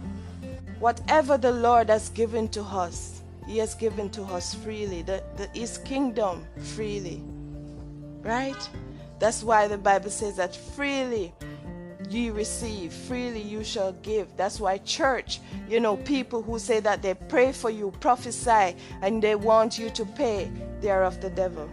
whatever 0.81 1.39
the 1.39 1.53
Lord 1.53 1.89
has 1.89 2.09
given 2.09 2.49
to 2.49 2.63
us, 2.63 3.23
He 3.47 3.59
has 3.59 3.75
given 3.75 4.11
to 4.11 4.23
us 4.25 4.55
freely, 4.55 5.03
the, 5.03 5.23
the, 5.37 5.49
His 5.55 5.79
kingdom 5.79 6.45
freely, 6.75 7.23
right? 8.23 8.69
That's 9.21 9.45
why 9.45 9.69
the 9.69 9.79
Bible 9.79 10.11
says 10.11 10.37
that 10.37 10.55
freely 10.55 11.33
you 12.11 12.33
receive, 12.33 12.93
freely 12.93 13.41
you 13.41 13.65
shall 13.65 13.93
give. 14.03 14.37
That's 14.37 14.61
why 14.61 14.79
church, 14.79 15.41
you 15.69 15.81
know, 15.81 15.97
people 15.99 16.43
who 16.43 16.59
say 16.59 16.81
that 16.81 17.03
they 17.03 17.15
pray 17.15 17.53
for 17.53 17.71
you, 17.71 17.93
prophesy, 18.01 18.77
and 19.01 19.23
they 19.23 19.37
want 19.37 19.79
you 19.79 19.91
to 19.91 20.05
pay, 20.05 20.51
they 20.81 20.91
are 20.91 21.05
of 21.05 21.21
the 21.21 21.31
devil. 21.31 21.71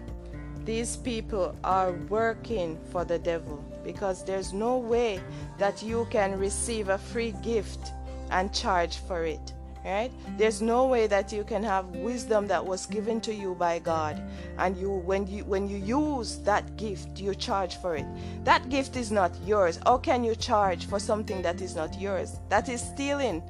These 0.64 0.98
people 0.98 1.56
are 1.64 1.94
working 2.08 2.80
for 2.92 3.04
the 3.04 3.18
devil 3.18 3.66
because 3.84 4.24
there's 4.24 4.54
no 4.54 4.78
way 4.78 5.22
that 5.58 5.82
you 5.84 6.08
can 6.10 6.38
receive 6.38 6.90
a 6.90 6.98
free 6.98 7.34
gift 7.42 7.92
and 8.30 8.54
charge 8.54 8.98
for 8.98 9.26
it 9.26 9.54
right? 9.84 10.12
There's 10.38 10.62
no 10.62 10.86
way 10.86 11.08
that 11.08 11.32
you 11.32 11.44
can 11.44 11.64
have 11.64 11.88
wisdom 11.88 12.48
that 12.48 12.64
was 12.66 12.86
given 12.86 13.20
to 13.22 13.34
you 13.34 13.56
by 13.56 13.80
god. 13.80 14.22
And 14.58 14.78
you 14.78 14.92
when 14.92 15.28
you 15.28 15.44
when 15.46 15.68
you 15.68 15.78
use 15.78 16.38
that 16.40 16.78
gift 16.78 17.20
you 17.20 17.34
charge 17.34 17.78
for 17.78 17.96
it. 17.96 18.06
That 18.44 18.70
gift 18.70 18.96
is 18.96 19.12
not 19.12 19.32
yours. 19.46 19.80
How 19.86 19.98
can 19.98 20.24
you 20.24 20.36
charge 20.36 20.86
for 20.86 21.00
something 21.00 21.42
that 21.42 21.62
is 21.62 21.76
not 21.76 22.00
yours? 22.00 22.40
That 22.50 22.70
is 22.70 22.82
stealing. 22.82 23.42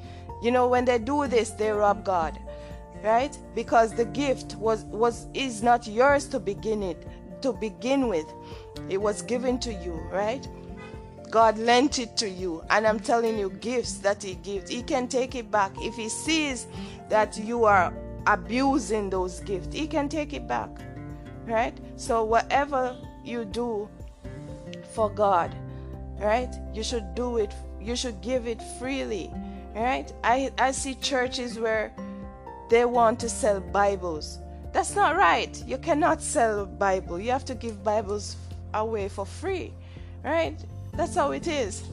You 0.41 0.51
know 0.51 0.67
when 0.67 0.85
they 0.85 0.97
do 0.97 1.27
this 1.27 1.51
they 1.51 1.71
rob 1.71 2.03
god 2.03 2.39
right? 3.03 3.35
Because 3.55 3.93
the 3.95 4.05
gift 4.05 4.55
was 4.55 4.83
was 4.85 5.25
is 5.33 5.63
not 5.63 5.87
yours 5.87 6.27
to 6.27 6.39
begin 6.39 6.83
it 6.83 7.07
to 7.41 7.53
begin 7.53 8.07
with 8.07 8.31
it 8.89 9.01
was 9.01 9.21
given 9.21 9.59
to 9.59 9.73
you, 9.73 9.93
right? 10.11 10.47
God 11.31 11.57
lent 11.57 11.97
it 11.97 12.17
to 12.17 12.29
you. 12.29 12.61
And 12.69 12.85
I'm 12.85 12.99
telling 12.99 13.39
you, 13.39 13.49
gifts 13.49 13.95
that 13.99 14.21
He 14.21 14.35
gives, 14.35 14.69
He 14.69 14.83
can 14.83 15.07
take 15.07 15.33
it 15.33 15.49
back. 15.49 15.71
If 15.79 15.95
He 15.95 16.09
sees 16.09 16.67
that 17.09 17.37
you 17.37 17.63
are 17.63 17.93
abusing 18.27 19.09
those 19.09 19.39
gifts, 19.39 19.73
He 19.73 19.87
can 19.87 20.09
take 20.09 20.33
it 20.33 20.47
back, 20.47 20.69
right? 21.45 21.77
So, 21.95 22.23
whatever 22.23 22.97
you 23.23 23.45
do 23.45 23.89
for 24.93 25.09
God, 25.09 25.55
right, 26.19 26.53
you 26.73 26.83
should 26.83 27.15
do 27.15 27.37
it, 27.37 27.53
you 27.79 27.95
should 27.95 28.21
give 28.21 28.45
it 28.45 28.61
freely, 28.77 29.31
right? 29.73 30.11
I, 30.23 30.51
I 30.57 30.71
see 30.71 30.95
churches 30.95 31.57
where 31.57 31.93
they 32.69 32.85
want 32.85 33.19
to 33.21 33.29
sell 33.29 33.61
Bibles. 33.61 34.39
That's 34.73 34.95
not 34.95 35.15
right. 35.15 35.61
You 35.65 35.77
cannot 35.77 36.21
sell 36.21 36.65
Bible. 36.65 37.19
You 37.19 37.31
have 37.31 37.45
to 37.45 37.55
give 37.55 37.83
Bibles 37.83 38.35
away 38.73 39.09
for 39.09 39.25
free, 39.25 39.73
right? 40.23 40.57
That's 40.93 41.15
how 41.15 41.31
it 41.31 41.47
is. 41.47 41.83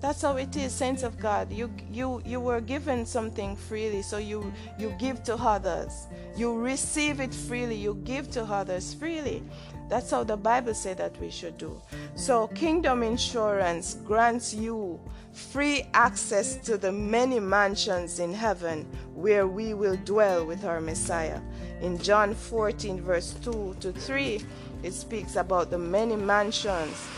That's 0.00 0.20
how 0.20 0.36
it 0.36 0.56
is, 0.56 0.72
saints 0.72 1.04
of 1.04 1.16
God. 1.20 1.52
You 1.52 1.70
you 1.88 2.20
you 2.24 2.40
were 2.40 2.60
given 2.60 3.06
something 3.06 3.54
freely, 3.54 4.02
so 4.02 4.18
you 4.18 4.52
you 4.76 4.92
give 4.98 5.22
to 5.24 5.36
others. 5.36 6.08
You 6.36 6.58
receive 6.58 7.20
it 7.20 7.32
freely. 7.32 7.76
You 7.76 7.94
give 8.02 8.28
to 8.32 8.42
others 8.42 8.94
freely. 8.94 9.44
That's 9.88 10.10
how 10.10 10.24
the 10.24 10.36
Bible 10.36 10.74
said 10.74 10.96
that 10.98 11.20
we 11.20 11.30
should 11.30 11.56
do. 11.56 11.80
So 12.16 12.48
kingdom 12.48 13.04
insurance 13.04 13.94
grants 14.04 14.52
you 14.52 14.98
free 15.32 15.84
access 15.94 16.56
to 16.56 16.76
the 16.76 16.90
many 16.90 17.38
mansions 17.38 18.18
in 18.18 18.32
heaven 18.32 18.86
where 19.14 19.46
we 19.46 19.72
will 19.74 19.96
dwell 20.04 20.44
with 20.44 20.64
our 20.64 20.80
Messiah. 20.80 21.40
In 21.80 21.98
John 21.98 22.34
14 22.34 23.00
verse 23.00 23.34
2 23.44 23.76
to 23.80 23.92
3, 23.92 24.40
it 24.82 24.92
speaks 24.92 25.36
about 25.36 25.70
the 25.70 25.78
many 25.78 26.16
mansions 26.16 27.08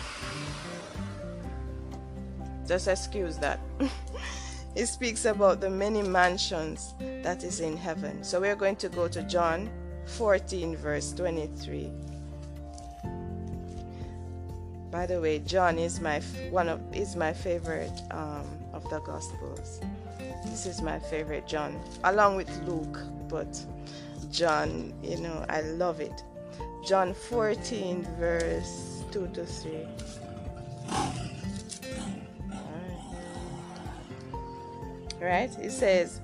just 2.67 2.89
excuse 2.89 3.37
that. 3.39 3.61
it 4.75 4.87
speaks 4.87 5.25
about 5.25 5.61
the 5.61 5.71
many 5.71 6.03
mansions 6.03 6.95
that 7.23 7.45
is 7.45 7.61
in 7.61 7.77
heaven. 7.77 8.25
So 8.25 8.41
we're 8.41 8.57
going 8.57 8.77
to 8.77 8.89
go 8.89 9.09
to 9.09 9.23
John 9.23 9.71
14, 10.07 10.77
verse 10.77 11.13
23. 11.13 11.93
By 14.91 15.07
the 15.07 15.21
way, 15.21 15.41
John 15.41 15.79
is 15.79 16.01
my 16.01 16.21
one 16.51 16.69
of 16.69 16.81
is 16.95 17.17
my 17.17 17.33
favorite 17.33 18.01
um, 18.13 18.47
of 18.73 18.89
the 18.91 19.01
Gospels. 19.01 19.81
This 20.45 20.67
is 20.67 20.83
my 20.83 21.01
favorite 21.01 21.49
John, 21.49 21.81
along 22.05 22.37
with 22.37 22.49
Luke, 22.65 23.01
but 23.29 23.61
John, 24.31 24.95
you 25.03 25.17
know, 25.19 25.45
I 25.49 25.63
love 25.63 26.01
it. 26.01 26.23
John 26.87 27.15
14, 27.15 28.07
verse 28.19 29.03
2 29.11 29.29
to 29.29 29.47
3. 29.47 29.87
right? 35.25 35.51
It 35.59 35.73
says, 35.73 36.21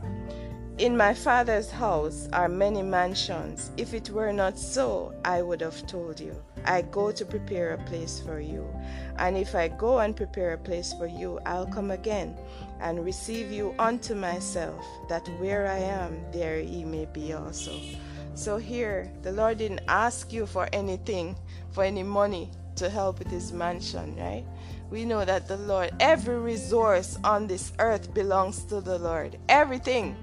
In 0.78 0.96
my 0.96 1.14
Father's 1.14 1.70
house 1.70 2.28
are 2.32 2.48
many 2.48 2.82
mansions. 2.82 3.70
If 3.76 3.94
it 3.94 4.10
were 4.10 4.32
not 4.32 4.58
so, 4.58 5.14
I 5.24 5.42
would 5.42 5.60
have 5.60 5.86
told 5.86 6.20
you. 6.20 6.36
I 6.64 6.82
go 6.82 7.10
to 7.10 7.24
prepare 7.24 7.72
a 7.72 7.84
place 7.84 8.20
for 8.20 8.38
you. 8.40 8.68
And 9.16 9.36
if 9.36 9.54
I 9.54 9.68
go 9.68 9.98
and 10.00 10.14
prepare 10.16 10.52
a 10.52 10.58
place 10.58 10.92
for 10.92 11.06
you, 11.06 11.40
I'll 11.46 11.66
come 11.66 11.90
again 11.90 12.36
and 12.80 13.04
receive 13.04 13.50
you 13.50 13.74
unto 13.78 14.14
myself, 14.14 14.84
that 15.08 15.26
where 15.38 15.66
I 15.66 15.78
am, 15.78 16.24
there 16.32 16.60
ye 16.60 16.84
may 16.84 17.06
be 17.06 17.32
also. 17.32 17.72
So 18.34 18.56
here, 18.56 19.10
the 19.22 19.32
Lord 19.32 19.58
didn't 19.58 19.82
ask 19.88 20.32
you 20.32 20.46
for 20.46 20.68
anything, 20.72 21.36
for 21.72 21.84
any 21.84 22.02
money 22.02 22.50
to 22.76 22.88
help 22.88 23.18
with 23.18 23.28
his 23.28 23.52
mansion, 23.52 24.16
right? 24.16 24.44
we 24.90 25.04
know 25.04 25.24
that 25.24 25.46
the 25.46 25.56
Lord, 25.56 25.92
every 26.00 26.38
resource 26.38 27.16
on 27.22 27.46
this 27.46 27.72
earth 27.78 28.12
belongs 28.12 28.64
to 28.64 28.80
the 28.80 28.98
Lord. 28.98 29.38
Everything, 29.48 30.16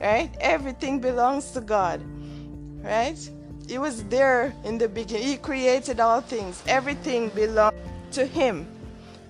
right? 0.00 0.30
Everything 0.40 1.00
belongs 1.00 1.52
to 1.52 1.60
God, 1.60 2.02
right? 2.82 3.16
He 3.68 3.78
was 3.78 4.02
there 4.04 4.52
in 4.64 4.76
the 4.76 4.88
beginning. 4.88 5.28
He 5.28 5.36
created 5.36 6.00
all 6.00 6.20
things. 6.20 6.62
Everything 6.66 7.28
belongs 7.28 7.76
to 8.10 8.26
Him, 8.26 8.66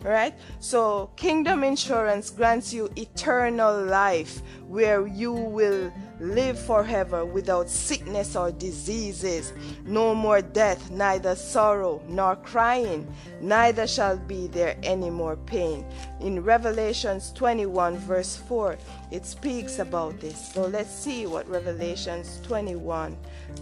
right? 0.03 0.35
So, 0.59 1.11
kingdom 1.17 1.63
insurance 1.65 2.31
grants 2.31 2.73
you 2.73 2.89
eternal 2.97 3.85
life 3.85 4.41
where 4.67 5.07
you 5.07 5.33
will 5.33 5.93
live 6.23 6.59
forever 6.59 7.25
without 7.25 7.69
sickness 7.69 8.37
or 8.37 8.53
diseases. 8.53 9.53
No 9.85 10.15
more 10.15 10.41
death, 10.41 10.91
neither 10.91 11.35
sorrow 11.35 12.01
nor 12.09 12.37
crying, 12.37 13.07
neither 13.41 13.87
shall 13.87 14.17
be 14.17 14.47
there 14.47 14.77
any 14.83 15.11
more 15.11 15.37
pain. 15.37 15.85
In 16.21 16.45
Revelations 16.45 17.33
21, 17.33 17.99
verse 17.99 18.37
4, 18.37 18.79
it 19.11 19.27
speaks 19.27 19.81
about 19.81 20.21
this. 20.21 20.53
So 20.53 20.67
let's 20.67 20.95
see 20.95 21.27
what 21.27 21.49
Revelations 21.49 22.41
21, 22.45 23.17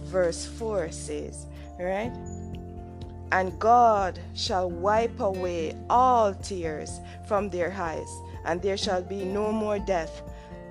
verse 0.05 0.45
4 0.45 0.91
says. 0.91 1.47
Right? 1.79 2.13
And 3.31 3.57
God 3.59 4.19
shall 4.35 4.69
wipe 4.69 5.19
away 5.19 5.75
all 5.89 6.33
tears 6.35 6.99
from 7.27 7.49
their 7.49 7.71
eyes, 7.71 8.09
and 8.45 8.61
there 8.61 8.77
shall 8.77 9.01
be 9.01 9.23
no 9.23 9.51
more 9.51 9.79
death 9.79 10.21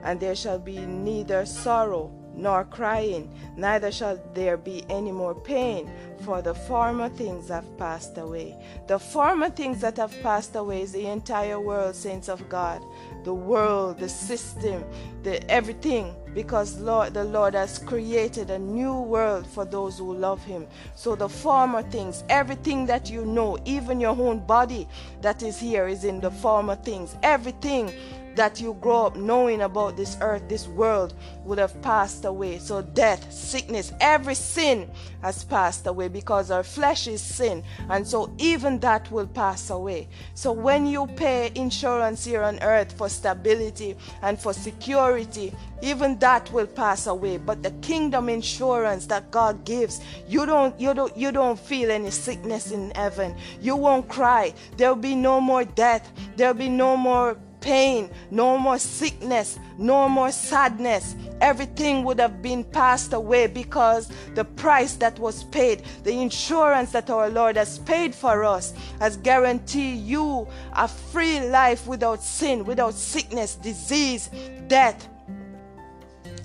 and 0.03 0.21
there 0.21 0.37
shall 0.37 0.59
be 0.59 0.79
neither 0.79 1.45
sorrow 1.47 2.13
nor 2.35 2.65
crying, 2.65 3.31
neither 3.57 3.93
shall 3.93 4.19
there 4.35 4.57
be 4.57 4.85
any 4.89 5.13
more 5.13 5.35
pain, 5.35 5.91
for 6.21 6.41
the 6.43 6.55
former 6.55 7.09
things 7.09 7.49
have 7.49 7.77
passed 7.77 8.17
away. 8.19 8.57
The 8.87 8.99
former 8.99 9.51
things 9.51 9.81
that 9.81 9.97
have 9.97 10.15
passed 10.23 10.55
away 10.57 10.83
is 10.83 10.93
the 10.93 11.07
entire 11.07 11.61
world, 11.61 11.95
saints 11.95 12.29
of 12.29 12.49
God, 12.49 12.83
the 13.25 13.35
world, 13.35 13.99
the 13.99 14.09
system, 14.09 14.85
the 15.23 15.49
everything, 15.51 16.15
because 16.35 16.79
Lord, 16.79 17.15
the 17.15 17.25
Lord 17.25 17.55
has 17.55 17.79
created 17.79 18.51
a 18.51 18.59
new 18.59 18.99
world 19.01 19.47
for 19.47 19.65
those 19.65 19.99
who 19.99 20.15
love 20.15 20.43
Him. 20.45 20.67
So 20.95 21.17
the 21.17 21.29
former 21.29 21.83
things, 21.83 22.25
everything 22.29 22.87
that 22.87 23.11
you 23.11 23.27
know, 23.27 23.59
even 23.65 24.01
your 24.01 24.17
own 24.17 24.47
body 24.47 24.89
that 25.21 25.43
is 25.43 25.59
here, 25.59 25.89
is 25.89 26.05
in 26.05 26.21
the 26.21 26.31
former 26.31 26.77
things. 26.77 27.17
Everything 27.23 27.93
that 28.37 28.61
you 28.61 28.77
grow 28.81 29.07
up 29.07 29.17
knowing 29.17 29.63
about 29.63 29.97
this 29.97 30.17
earth, 30.21 30.49
this 30.49 30.67
world, 30.69 31.15
would 31.45 31.59
have 31.59 31.81
passed 31.83 32.25
away. 32.25 32.59
So, 32.59 32.83
death, 32.83 33.33
sickness, 33.33 33.93
every 34.01 34.35
sin 34.35 34.91
has 35.23 35.45
passed 35.45 35.87
away 35.87 36.09
because 36.09 36.51
our 36.51 36.63
flesh 36.63 37.07
is 37.07 37.21
sin. 37.21 37.63
And 37.89 38.07
so, 38.07 38.33
even 38.39 38.79
that 38.81 39.11
will 39.11 39.27
pass 39.27 39.71
away. 39.71 40.09
So, 40.35 40.53
when 40.53 40.87
you 40.87 41.07
pay 41.07 41.51
insurance 41.55 42.25
here 42.25 42.43
on 42.43 42.63
earth 42.63 42.93
for 42.93 43.09
stability 43.09 43.97
and 44.23 44.39
for 44.39 44.53
security, 44.53 45.53
even 45.83 46.19
that 46.19 46.51
will 46.53 46.67
pass 46.67 47.07
away 47.07 47.39
but 47.39 47.63
the 47.63 47.71
kingdom 47.83 48.29
insurance 48.29 49.07
that 49.07 49.31
god 49.31 49.65
gives 49.65 50.01
you 50.29 50.45
don't 50.45 50.79
you 50.79 50.93
don't 50.93 51.17
you 51.17 51.33
don't 51.33 51.59
feel 51.59 51.91
any 51.91 52.11
sickness 52.11 52.71
in 52.71 52.91
heaven 52.95 53.35
you 53.61 53.77
won't 53.77 54.09
cry 54.09 54.53
there'll 54.77 54.95
be 54.95 55.15
no 55.15 55.41
more 55.41 55.65
death 55.65 56.13
there'll 56.37 56.55
be 56.55 56.69
no 56.69 56.97
more 56.97 57.37
pain, 57.61 58.11
no 58.31 58.59
more 58.59 58.79
sickness, 58.79 59.59
no 59.79 60.09
more 60.09 60.33
sadness. 60.33 61.15
Everything 61.41 62.05
would 62.05 62.19
have 62.19 62.43
been 62.43 62.65
passed 62.65 63.13
away 63.13 63.47
because 63.47 64.11
the 64.35 64.45
price 64.45 64.95
that 64.97 65.19
was 65.19 65.45
paid, 65.45 65.83
the 66.05 66.13
insurance 66.13 66.93
that 66.93 67.11
our 67.11 67.29
Lord 67.29 67.57
has 67.57 67.79
paid 67.81 68.15
for 68.15 68.45
us, 68.45 68.75
has 68.99 69.17
guaranteed 69.17 70.01
you 70.01 70.47
a 70.75 70.89
free 70.89 71.41
life 71.49 71.87
without 71.87 72.23
sin, 72.23 72.65
without 72.65 72.95
sickness, 72.95 73.55
disease, 73.55 74.31
death, 74.67 75.09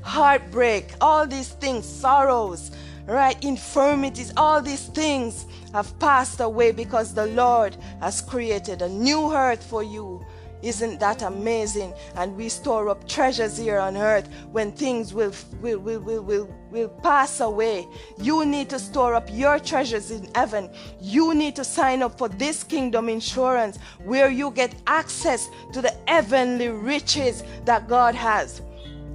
heartbreak, 0.04 0.93
all 1.01 1.25
these 1.25 1.49
things, 1.49 1.86
sorrows, 1.86 2.71
right? 3.06 3.43
Infirmities, 3.43 4.32
all 4.38 4.62
these 4.62 4.88
things 4.88 5.45
have 5.73 5.97
passed 5.99 6.39
away 6.39 6.71
because 6.71 7.13
the 7.13 7.25
Lord 7.28 7.75
has 7.99 8.21
created 8.21 8.82
a 8.82 8.89
new 8.89 9.34
earth 9.34 9.63
for 9.63 9.84
you 9.84 10.25
isn't 10.65 10.99
that 10.99 11.21
amazing? 11.21 11.93
And 12.15 12.36
we 12.36 12.49
store 12.49 12.89
up 12.89 13.08
treasures 13.08 13.58
here 13.58 13.78
on 13.78 13.95
earth 13.95 14.28
when 14.51 14.71
things 14.71 15.13
will, 15.13 15.32
will, 15.62 15.80
will, 15.80 15.99
will, 15.99 16.21
will, 16.23 16.49
will 16.71 16.89
pass 16.89 17.39
away. 17.39 17.88
You 18.17 18.45
need 18.45 18.69
to 18.71 18.80
store 18.80 19.13
up 19.13 19.30
your 19.32 19.60
treasures 19.60 20.10
in 20.10 20.28
heaven. 20.34 20.69
You 20.99 21.36
need 21.36 21.56
to 21.58 21.63
sign 21.63 22.01
up 22.01 22.17
for 22.17 22.30
this 22.30 22.63
kingdom 22.63 23.10
insurance 23.10 23.78
where 24.04 24.32
you 24.32 24.49
get 24.51 24.73
access 24.88 25.49
to 25.73 25.82
the 25.82 25.93
heavenly 26.08 26.69
riches 26.69 27.43
that 27.65 27.88
God 27.88 28.15
has. 28.15 28.62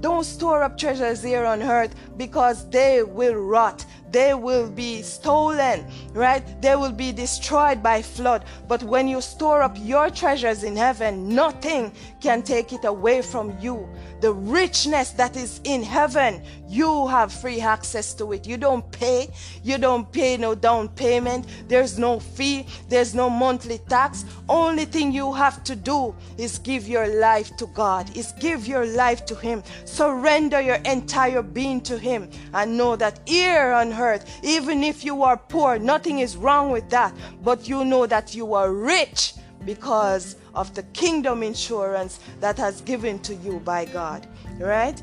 Don't 0.01 0.25
store 0.25 0.63
up 0.63 0.79
treasures 0.79 1.23
here 1.23 1.45
on 1.45 1.63
earth 1.63 1.95
because 2.17 2.69
they 2.71 3.03
will 3.03 3.35
rot 3.35 3.85
they 4.11 4.35
will 4.35 4.69
be 4.69 5.03
stolen, 5.03 5.87
right? 6.13 6.43
They 6.61 6.77
will 6.77 6.93
be 6.93 7.13
destroyed 7.13 7.83
by 7.83 8.03
flood. 8.03 8.45
But 8.69 8.83
when 8.83 9.09
you 9.09 9.21
store 9.21 9.63
up 9.63 9.77
your 9.81 10.11
treasures 10.11 10.65
in 10.65 10.77
heaven, 10.77 11.35
nothing 11.35 11.93
can 12.21 12.43
take 12.43 12.73
it 12.73 12.85
away 12.85 13.23
from 13.23 13.57
you. 13.61 13.89
The 14.21 14.33
richness 14.33 15.11
that 15.13 15.37
is 15.37 15.61
in 15.65 15.83
heaven, 15.83 16.43
you 16.69 17.07
have 17.07 17.33
free 17.33 17.61
access 17.61 18.13
to 18.15 18.33
it. 18.33 18.47
You 18.47 18.59
don't 18.59 18.91
pay, 18.93 19.31
you 19.63 19.79
don't 19.79 20.11
pay 20.13 20.37
no 20.37 20.55
down 20.55 20.89
payment, 20.89 21.47
there's 21.69 21.99
no 21.99 22.21
fee, 22.21 22.67
there's 22.89 23.15
no 23.15 23.31
monthly 23.31 23.79
tax. 23.89 24.27
Only 24.49 24.85
thing 24.85 25.13
you 25.13 25.33
have 25.33 25.65
to 25.65 25.75
do 25.75 26.15
is 26.37 26.59
give 26.59 26.87
your 26.87 27.09
life 27.19 27.57
to 27.57 27.67
God, 27.69 28.15
is 28.15 28.33
give 28.41 28.67
your 28.67 28.85
life 28.85 29.25
to 29.27 29.35
Him. 29.35 29.63
Surrender 29.87 30.61
your 30.61 30.81
entire 30.85 31.43
being 31.43 31.81
to 31.83 31.99
Him 31.99 32.29
and 32.53 32.77
know 32.77 32.97
that 32.97 33.21
here 33.27 33.73
on 33.73 33.93
earth, 33.93 34.00
even 34.43 34.83
if 34.83 35.05
you 35.05 35.23
are 35.23 35.37
poor, 35.37 35.79
nothing 35.79 36.21
is 36.21 36.37
wrong 36.37 36.71
with 36.71 36.89
that, 36.91 37.15
but 37.43 37.69
you 37.69 37.85
know 37.85 38.07
that 38.07 38.35
you 38.35 38.55
are 38.55 38.73
rich 38.73 39.35
because 39.65 40.37
of 40.55 40.75
the 40.75 40.83
kingdom 40.95 41.43
insurance 41.43 42.21
that 42.41 42.57
has 42.57 42.81
given 42.81 43.19
to 43.21 43.35
you 43.35 43.61
by 43.61 43.85
God, 43.85 44.27
right? 44.59 45.01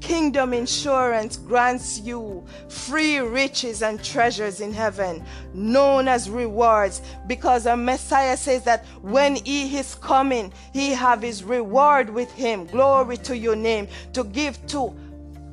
Kingdom 0.00 0.52
Insurance 0.52 1.36
grants 1.36 2.00
you 2.00 2.44
free 2.68 3.18
riches 3.18 3.80
and 3.82 4.02
treasures 4.02 4.60
in 4.60 4.72
heaven, 4.72 5.24
known 5.54 6.08
as 6.08 6.28
rewards, 6.28 7.00
because 7.28 7.64
our 7.64 7.76
Messiah 7.76 8.36
says 8.36 8.64
that 8.64 8.84
when 9.02 9.36
he 9.36 9.78
is 9.78 9.94
coming, 9.94 10.52
he 10.72 10.90
have 10.90 11.22
his 11.22 11.44
reward 11.44 12.10
with 12.10 12.28
him. 12.32 12.66
Glory 12.66 13.18
to 13.18 13.36
your 13.36 13.54
name 13.54 13.86
to 14.12 14.24
give 14.24 14.66
to 14.68 14.92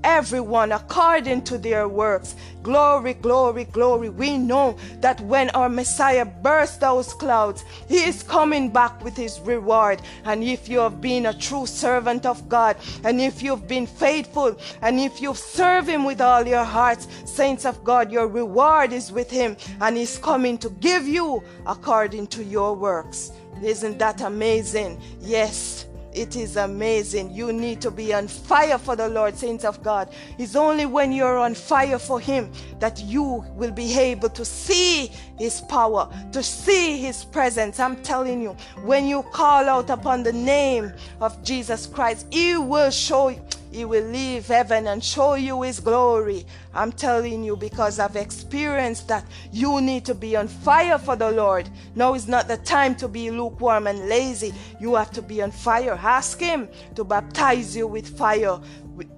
everyone 0.07 0.71
according 0.71 1.41
to 1.43 1.57
their 1.57 1.85
works. 1.89 2.33
Glory, 2.63 3.13
glory, 3.13 3.65
glory. 3.65 4.09
We 4.09 4.37
know 4.37 4.77
that 5.01 5.19
when 5.21 5.49
our 5.49 5.67
Messiah 5.67 6.23
bursts 6.23 6.77
those 6.77 7.13
clouds, 7.13 7.65
he 7.89 7.97
is 8.05 8.23
coming 8.23 8.69
back 8.69 9.03
with 9.03 9.17
his 9.17 9.39
reward. 9.41 10.01
And 10.23 10.45
if 10.45 10.69
you 10.69 10.79
have 10.79 11.01
been 11.01 11.25
a 11.25 11.33
true 11.33 11.65
servant 11.65 12.25
of 12.25 12.47
God, 12.47 12.77
and 13.03 13.19
if 13.19 13.43
you've 13.43 13.67
been 13.67 13.85
faithful, 13.85 14.57
and 14.81 14.97
if 14.97 15.21
you've 15.21 15.37
served 15.37 15.89
him 15.89 16.05
with 16.05 16.21
all 16.21 16.47
your 16.47 16.63
hearts, 16.63 17.07
saints 17.25 17.65
of 17.65 17.83
God, 17.83 18.09
your 18.09 18.27
reward 18.27 18.93
is 18.93 19.11
with 19.11 19.29
him, 19.29 19.57
and 19.81 19.97
he's 19.97 20.17
coming 20.17 20.57
to 20.59 20.69
give 20.69 21.05
you 21.05 21.43
according 21.65 22.27
to 22.27 22.43
your 22.43 22.73
works. 22.73 23.33
Isn't 23.61 23.99
that 23.99 24.21
amazing? 24.21 25.01
Yes. 25.19 25.76
It 26.17 26.35
is 26.35 26.57
amazing. 26.57 27.31
You 27.31 27.53
need 27.53 27.79
to 27.81 27.91
be 27.91 28.11
on 28.11 28.27
fire 28.27 28.79
for 28.79 28.95
the 28.95 29.07
Lord, 29.07 29.37
saints 29.37 29.63
of 29.63 29.83
God. 29.83 30.09
It's 30.39 30.55
only 30.55 30.87
when 30.87 31.11
you're 31.11 31.37
on 31.37 31.53
fire 31.53 31.99
for 31.99 32.19
Him 32.19 32.51
that 32.79 32.99
you 32.99 33.45
will 33.53 33.71
be 33.71 33.97
able 33.99 34.29
to 34.29 34.43
see 34.43 35.11
His 35.37 35.61
power, 35.61 36.09
to 36.31 36.41
see 36.41 36.97
His 36.97 37.23
presence. 37.23 37.79
I'm 37.79 37.97
telling 37.97 38.41
you, 38.41 38.57
when 38.83 39.07
you 39.07 39.21
call 39.31 39.69
out 39.69 39.91
upon 39.91 40.23
the 40.23 40.33
name 40.33 40.91
of 41.21 41.41
Jesus 41.43 41.85
Christ, 41.85 42.25
He 42.31 42.57
will 42.57 42.89
show 42.89 43.29
you 43.29 43.41
he 43.71 43.85
will 43.85 44.05
leave 44.05 44.47
heaven 44.47 44.87
and 44.87 45.03
show 45.03 45.35
you 45.35 45.61
His 45.61 45.79
glory. 45.79 46.45
I'm 46.73 46.91
telling 46.91 47.43
you 47.43 47.55
because 47.55 47.99
I've 47.99 48.15
experienced 48.15 49.07
that. 49.09 49.25
You 49.51 49.81
need 49.81 50.05
to 50.05 50.15
be 50.15 50.35
on 50.35 50.47
fire 50.47 50.97
for 50.97 51.15
the 51.15 51.31
Lord. 51.31 51.69
Now 51.95 52.13
is 52.13 52.27
not 52.27 52.47
the 52.47 52.57
time 52.57 52.95
to 52.95 53.07
be 53.07 53.29
lukewarm 53.29 53.87
and 53.87 54.07
lazy. 54.07 54.53
You 54.79 54.95
have 54.95 55.11
to 55.11 55.21
be 55.21 55.41
on 55.41 55.51
fire. 55.51 55.93
Ask 56.01 56.39
Him 56.39 56.69
to 56.95 57.03
baptize 57.03 57.75
you 57.75 57.87
with 57.87 58.17
fire 58.17 58.59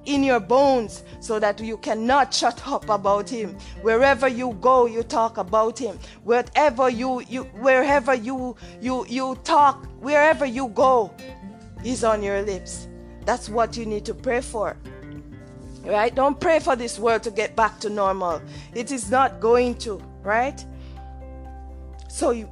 in 0.05 0.23
your 0.23 0.41
bones 0.41 1.03
so 1.21 1.39
that 1.39 1.59
you 1.61 1.77
cannot 1.77 2.33
shut 2.33 2.67
up 2.67 2.89
about 2.89 3.29
him 3.29 3.55
wherever 3.81 4.27
you 4.27 4.51
go 4.59 4.85
you 4.85 5.03
talk 5.03 5.37
about 5.37 5.79
him 5.79 5.97
wherever 6.25 6.89
you, 6.89 7.21
you 7.29 7.43
wherever 7.61 8.13
you 8.13 8.57
you 8.81 9.05
you 9.07 9.37
talk 9.45 9.85
wherever 10.01 10.45
you 10.45 10.67
go 10.69 11.13
he's 11.81 12.03
on 12.03 12.21
your 12.21 12.41
lips 12.41 12.88
that's 13.29 13.47
what 13.47 13.77
you 13.77 13.85
need 13.85 14.05
to 14.05 14.15
pray 14.15 14.41
for. 14.41 14.75
Right? 15.83 16.13
Don't 16.15 16.39
pray 16.39 16.57
for 16.59 16.75
this 16.75 16.97
world 16.97 17.21
to 17.23 17.29
get 17.29 17.55
back 17.55 17.79
to 17.81 17.87
normal. 17.87 18.41
It 18.73 18.91
is 18.91 19.11
not 19.11 19.39
going 19.39 19.75
to, 19.85 20.01
right? 20.23 20.65
So 22.07 22.31
you, 22.31 22.49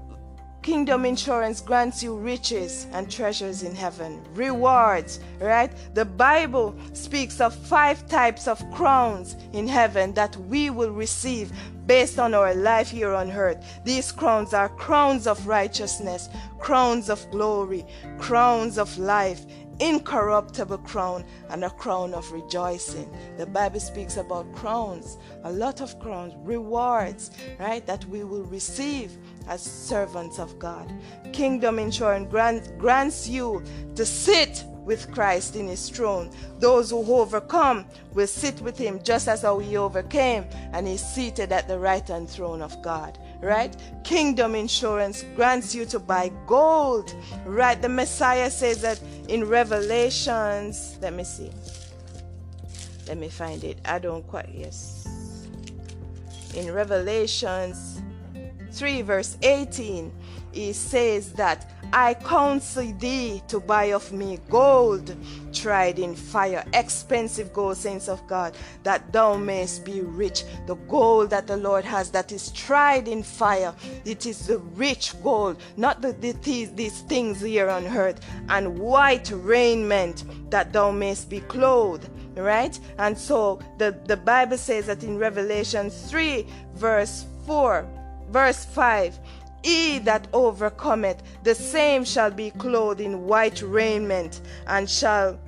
Kingdom 0.62 1.06
insurance 1.06 1.62
grants 1.62 2.04
you 2.04 2.16
riches 2.16 2.88
and 2.92 3.10
treasures 3.10 3.64
in 3.64 3.74
heaven, 3.74 4.22
rewards, 4.34 5.20
right? 5.40 5.72
The 5.96 6.06
Bible 6.06 6.76
speaks 6.94 7.42
of 7.42 7.56
five 7.56 8.06
types 8.08 8.48
of 8.48 8.62
crowns 8.72 9.36
in 9.54 9.68
heaven 9.68 10.14
that 10.14 10.36
we 10.36 10.70
will 10.70 10.92
receive 10.92 11.54
based 11.88 12.20
on 12.20 12.34
our 12.34 12.54
life 12.54 12.90
here 12.92 13.14
on 13.14 13.32
earth. 13.32 13.64
These 13.86 14.12
crowns 14.12 14.54
are 14.54 14.68
crowns 14.68 15.26
of 15.26 15.48
righteousness, 15.48 16.28
crowns 16.60 17.10
of 17.10 17.26
glory, 17.32 17.86
crowns 18.20 18.78
of 18.78 18.96
life, 18.98 19.46
incorruptible 19.80 20.80
crown 20.80 21.24
and 21.50 21.64
a 21.64 21.70
crown 21.70 22.14
of 22.14 22.32
rejoicing. 22.32 23.10
The 23.38 23.46
Bible 23.46 23.80
speaks 23.80 24.18
about 24.18 24.52
crowns, 24.54 25.18
a 25.44 25.52
lot 25.52 25.82
of 25.82 26.00
crowns, 26.00 26.34
rewards, 26.44 27.32
right, 27.60 27.86
that 27.86 28.06
we 28.06 28.24
will 28.24 28.44
receive 28.44 29.18
as 29.48 29.62
servants 29.62 30.40
of 30.40 30.58
God. 30.60 30.94
Kingdom 31.34 31.80
insurance 31.80 32.30
grants, 32.30 32.72
grants 32.78 33.28
you 33.28 33.64
to 33.96 34.06
sit 34.06 34.64
with 34.84 35.12
Christ 35.12 35.56
in 35.58 35.68
his 35.68 35.90
throne. 35.90 36.32
Those 36.60 36.92
who 36.92 37.14
overcome 37.14 37.86
will 38.14 38.28
sit 38.28 38.62
with 38.62 38.78
him 38.78 39.04
just 39.04 39.28
as 39.28 39.42
how 39.42 39.60
he 39.60 39.76
overcame 39.76 40.46
and 40.72 40.88
is 40.88 41.06
seated 41.06 41.52
at 41.52 41.68
the 41.68 41.78
right 41.78 42.08
hand 42.08 42.30
throne 42.30 42.62
of 42.62 42.82
God 42.82 43.20
right? 43.42 43.76
Kingdom 44.04 44.56
insurance 44.56 45.24
grants 45.36 45.76
you 45.76 45.86
to 45.86 46.00
buy 46.00 46.32
gold, 46.46 47.14
right? 47.46 47.82
The 47.82 47.90
Messiah 47.90 48.50
says 48.50 48.82
that 48.82 49.00
in 49.28 49.48
Revelations, 49.48 50.98
let 51.02 51.14
me 51.14 51.24
see. 51.24 51.52
Let 53.08 53.18
me 53.18 53.30
find 53.30 53.64
it. 53.64 53.80
I 53.86 54.00
don't 54.00 54.28
quite, 54.28 54.50
yes. 54.54 55.08
In 56.56 56.72
Revelations 56.74 58.02
3, 58.72 59.02
verse 59.02 59.38
18, 59.42 60.12
he 60.52 60.74
says 60.74 61.32
that 61.34 61.77
I 61.94 62.16
counsel 62.16 62.92
thee 63.00 63.42
to 63.48 63.60
buy 63.60 63.86
of 63.86 64.12
me 64.12 64.40
gold 64.50 65.16
tried 65.54 66.00
in 66.00 66.16
fire, 66.16 66.64
expensive 66.74 67.54
gold, 67.54 67.78
saints 67.78 68.08
of 68.08 68.26
God, 68.28 68.56
that 68.84 69.12
thou 69.12 69.36
mayest 69.36 69.86
be 69.86 70.02
rich. 70.02 70.44
The 70.66 70.76
gold 70.76 71.30
that 71.32 71.48
the 71.48 71.58
Lord 71.58 71.86
has 71.86 72.12
that 72.12 72.32
is 72.32 72.52
tried 72.52 73.08
in 73.08 73.24
fire, 73.24 73.74
it 74.06 74.26
is 74.26 74.48
the 74.48 74.60
rich 74.60 75.14
gold, 75.24 75.58
not 75.78 76.02
the, 76.02 76.14
the 76.14 76.34
these, 76.34 76.72
these 76.74 77.02
things 77.02 77.42
here 77.42 77.70
on 77.70 77.88
earth, 77.88 78.20
and 78.50 78.78
white 78.78 79.32
raiment 79.34 80.26
that 80.52 80.74
thou 80.74 80.92
mayest 80.92 81.30
be 81.30 81.40
clothed. 81.42 82.10
Right? 82.36 82.80
And 83.00 83.18
so 83.18 83.60
the, 83.80 83.98
the 84.06 84.18
Bible 84.18 84.60
says 84.60 84.86
that 84.86 85.04
in 85.04 85.18
Revelation 85.18 85.90
3, 85.90 86.46
verse 86.76 87.26
4, 87.48 87.88
verse 88.30 88.64
5 88.64 89.18
he 89.64 90.00
that 90.00 90.28
overcometh, 90.34 91.22
the 91.44 91.56
same 91.56 92.04
shall 92.04 92.32
be 92.32 92.52
clothed 92.52 93.02
in 93.02 93.26
white 93.26 93.62
raiment, 93.62 94.42
and 94.68 94.90
shall, 94.90 95.40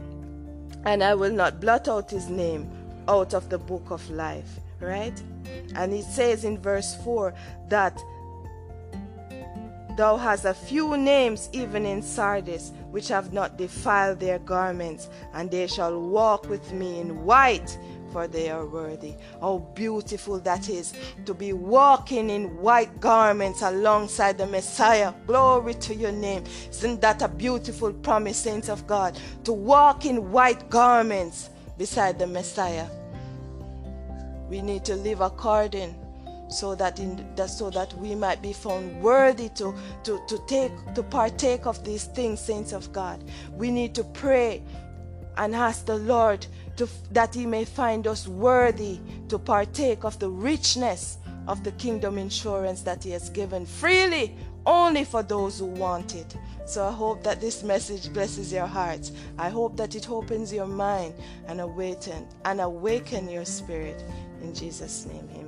and 0.85 1.03
I 1.03 1.15
will 1.15 1.31
not 1.31 1.59
blot 1.59 1.87
out 1.87 2.11
his 2.11 2.29
name 2.29 2.69
out 3.07 3.33
of 3.33 3.49
the 3.49 3.57
book 3.57 3.91
of 3.91 4.09
life. 4.09 4.59
Right? 4.79 5.21
And 5.75 5.93
it 5.93 6.05
says 6.05 6.45
in 6.45 6.57
verse 6.57 6.95
4 7.03 7.33
that 7.67 8.01
thou 9.97 10.15
hast 10.15 10.45
a 10.45 10.53
few 10.53 10.95
names 10.95 11.49
even 11.51 11.85
in 11.85 12.01
Sardis, 12.01 12.71
which 12.91 13.09
have 13.09 13.33
not 13.33 13.57
defiled 13.57 14.21
their 14.21 14.39
garments, 14.39 15.09
and 15.33 15.51
they 15.51 15.67
shall 15.67 15.99
walk 15.99 16.47
with 16.47 16.71
me 16.71 17.01
in 17.01 17.25
white 17.25 17.77
for 18.11 18.27
they 18.27 18.49
are 18.49 18.65
worthy. 18.65 19.15
How 19.41 19.59
beautiful 19.73 20.39
that 20.39 20.69
is 20.69 20.93
to 21.25 21.33
be 21.33 21.53
walking 21.53 22.29
in 22.29 22.57
white 22.57 22.99
garments 22.99 23.61
alongside 23.61 24.37
the 24.37 24.47
Messiah. 24.47 25.13
Glory 25.27 25.73
to 25.75 25.95
your 25.95 26.11
name. 26.11 26.43
Isn't 26.69 27.01
that 27.01 27.21
a 27.21 27.27
beautiful 27.27 27.93
promise, 27.93 28.37
saints 28.37 28.69
of 28.69 28.85
God? 28.87 29.19
To 29.43 29.53
walk 29.53 30.05
in 30.05 30.31
white 30.31 30.69
garments 30.69 31.49
beside 31.77 32.19
the 32.19 32.27
Messiah. 32.27 32.87
We 34.49 34.61
need 34.61 34.83
to 34.85 34.95
live 34.95 35.21
according 35.21 35.95
so 36.49 36.73
that 36.75 36.99
in 36.99 37.23
that 37.35 37.49
so 37.49 37.69
that 37.69 37.93
we 37.99 38.15
might 38.15 38.41
be 38.41 38.53
found 38.53 39.01
worthy 39.01 39.49
to 39.49 39.73
to 40.03 40.19
to 40.27 40.39
take 40.47 40.71
to 40.95 41.03
partake 41.03 41.67
of 41.67 41.83
these 41.85 42.05
things 42.05 42.39
saints 42.39 42.73
of 42.73 42.91
god 42.91 43.23
we 43.53 43.69
need 43.69 43.93
to 43.93 44.03
pray 44.03 44.61
and 45.37 45.55
ask 45.55 45.85
the 45.85 45.95
lord 45.95 46.45
to, 46.77 46.87
that 47.11 47.33
he 47.33 47.45
may 47.45 47.65
find 47.65 48.07
us 48.07 48.27
worthy 48.27 48.99
to 49.27 49.37
partake 49.37 50.03
of 50.03 50.17
the 50.19 50.29
richness 50.29 51.17
of 51.47 51.63
the 51.63 51.71
kingdom 51.73 52.17
insurance 52.17 52.81
that 52.81 53.03
he 53.03 53.11
has 53.11 53.29
given 53.29 53.65
freely 53.65 54.35
only 54.65 55.03
for 55.03 55.23
those 55.23 55.59
who 55.59 55.65
want 55.65 56.15
it. 56.15 56.35
So 56.65 56.85
I 56.85 56.91
hope 56.91 57.23
that 57.23 57.41
this 57.41 57.63
message 57.63 58.13
blesses 58.13 58.53
your 58.53 58.67
heart. 58.67 59.09
I 59.39 59.49
hope 59.49 59.75
that 59.77 59.95
it 59.95 60.09
opens 60.09 60.53
your 60.53 60.67
mind 60.67 61.15
and 61.47 61.59
awaken 61.59 62.27
and 62.45 62.61
awaken 62.61 63.27
your 63.27 63.45
spirit. 63.45 64.03
In 64.41 64.53
Jesus' 64.53 65.07
name. 65.07 65.38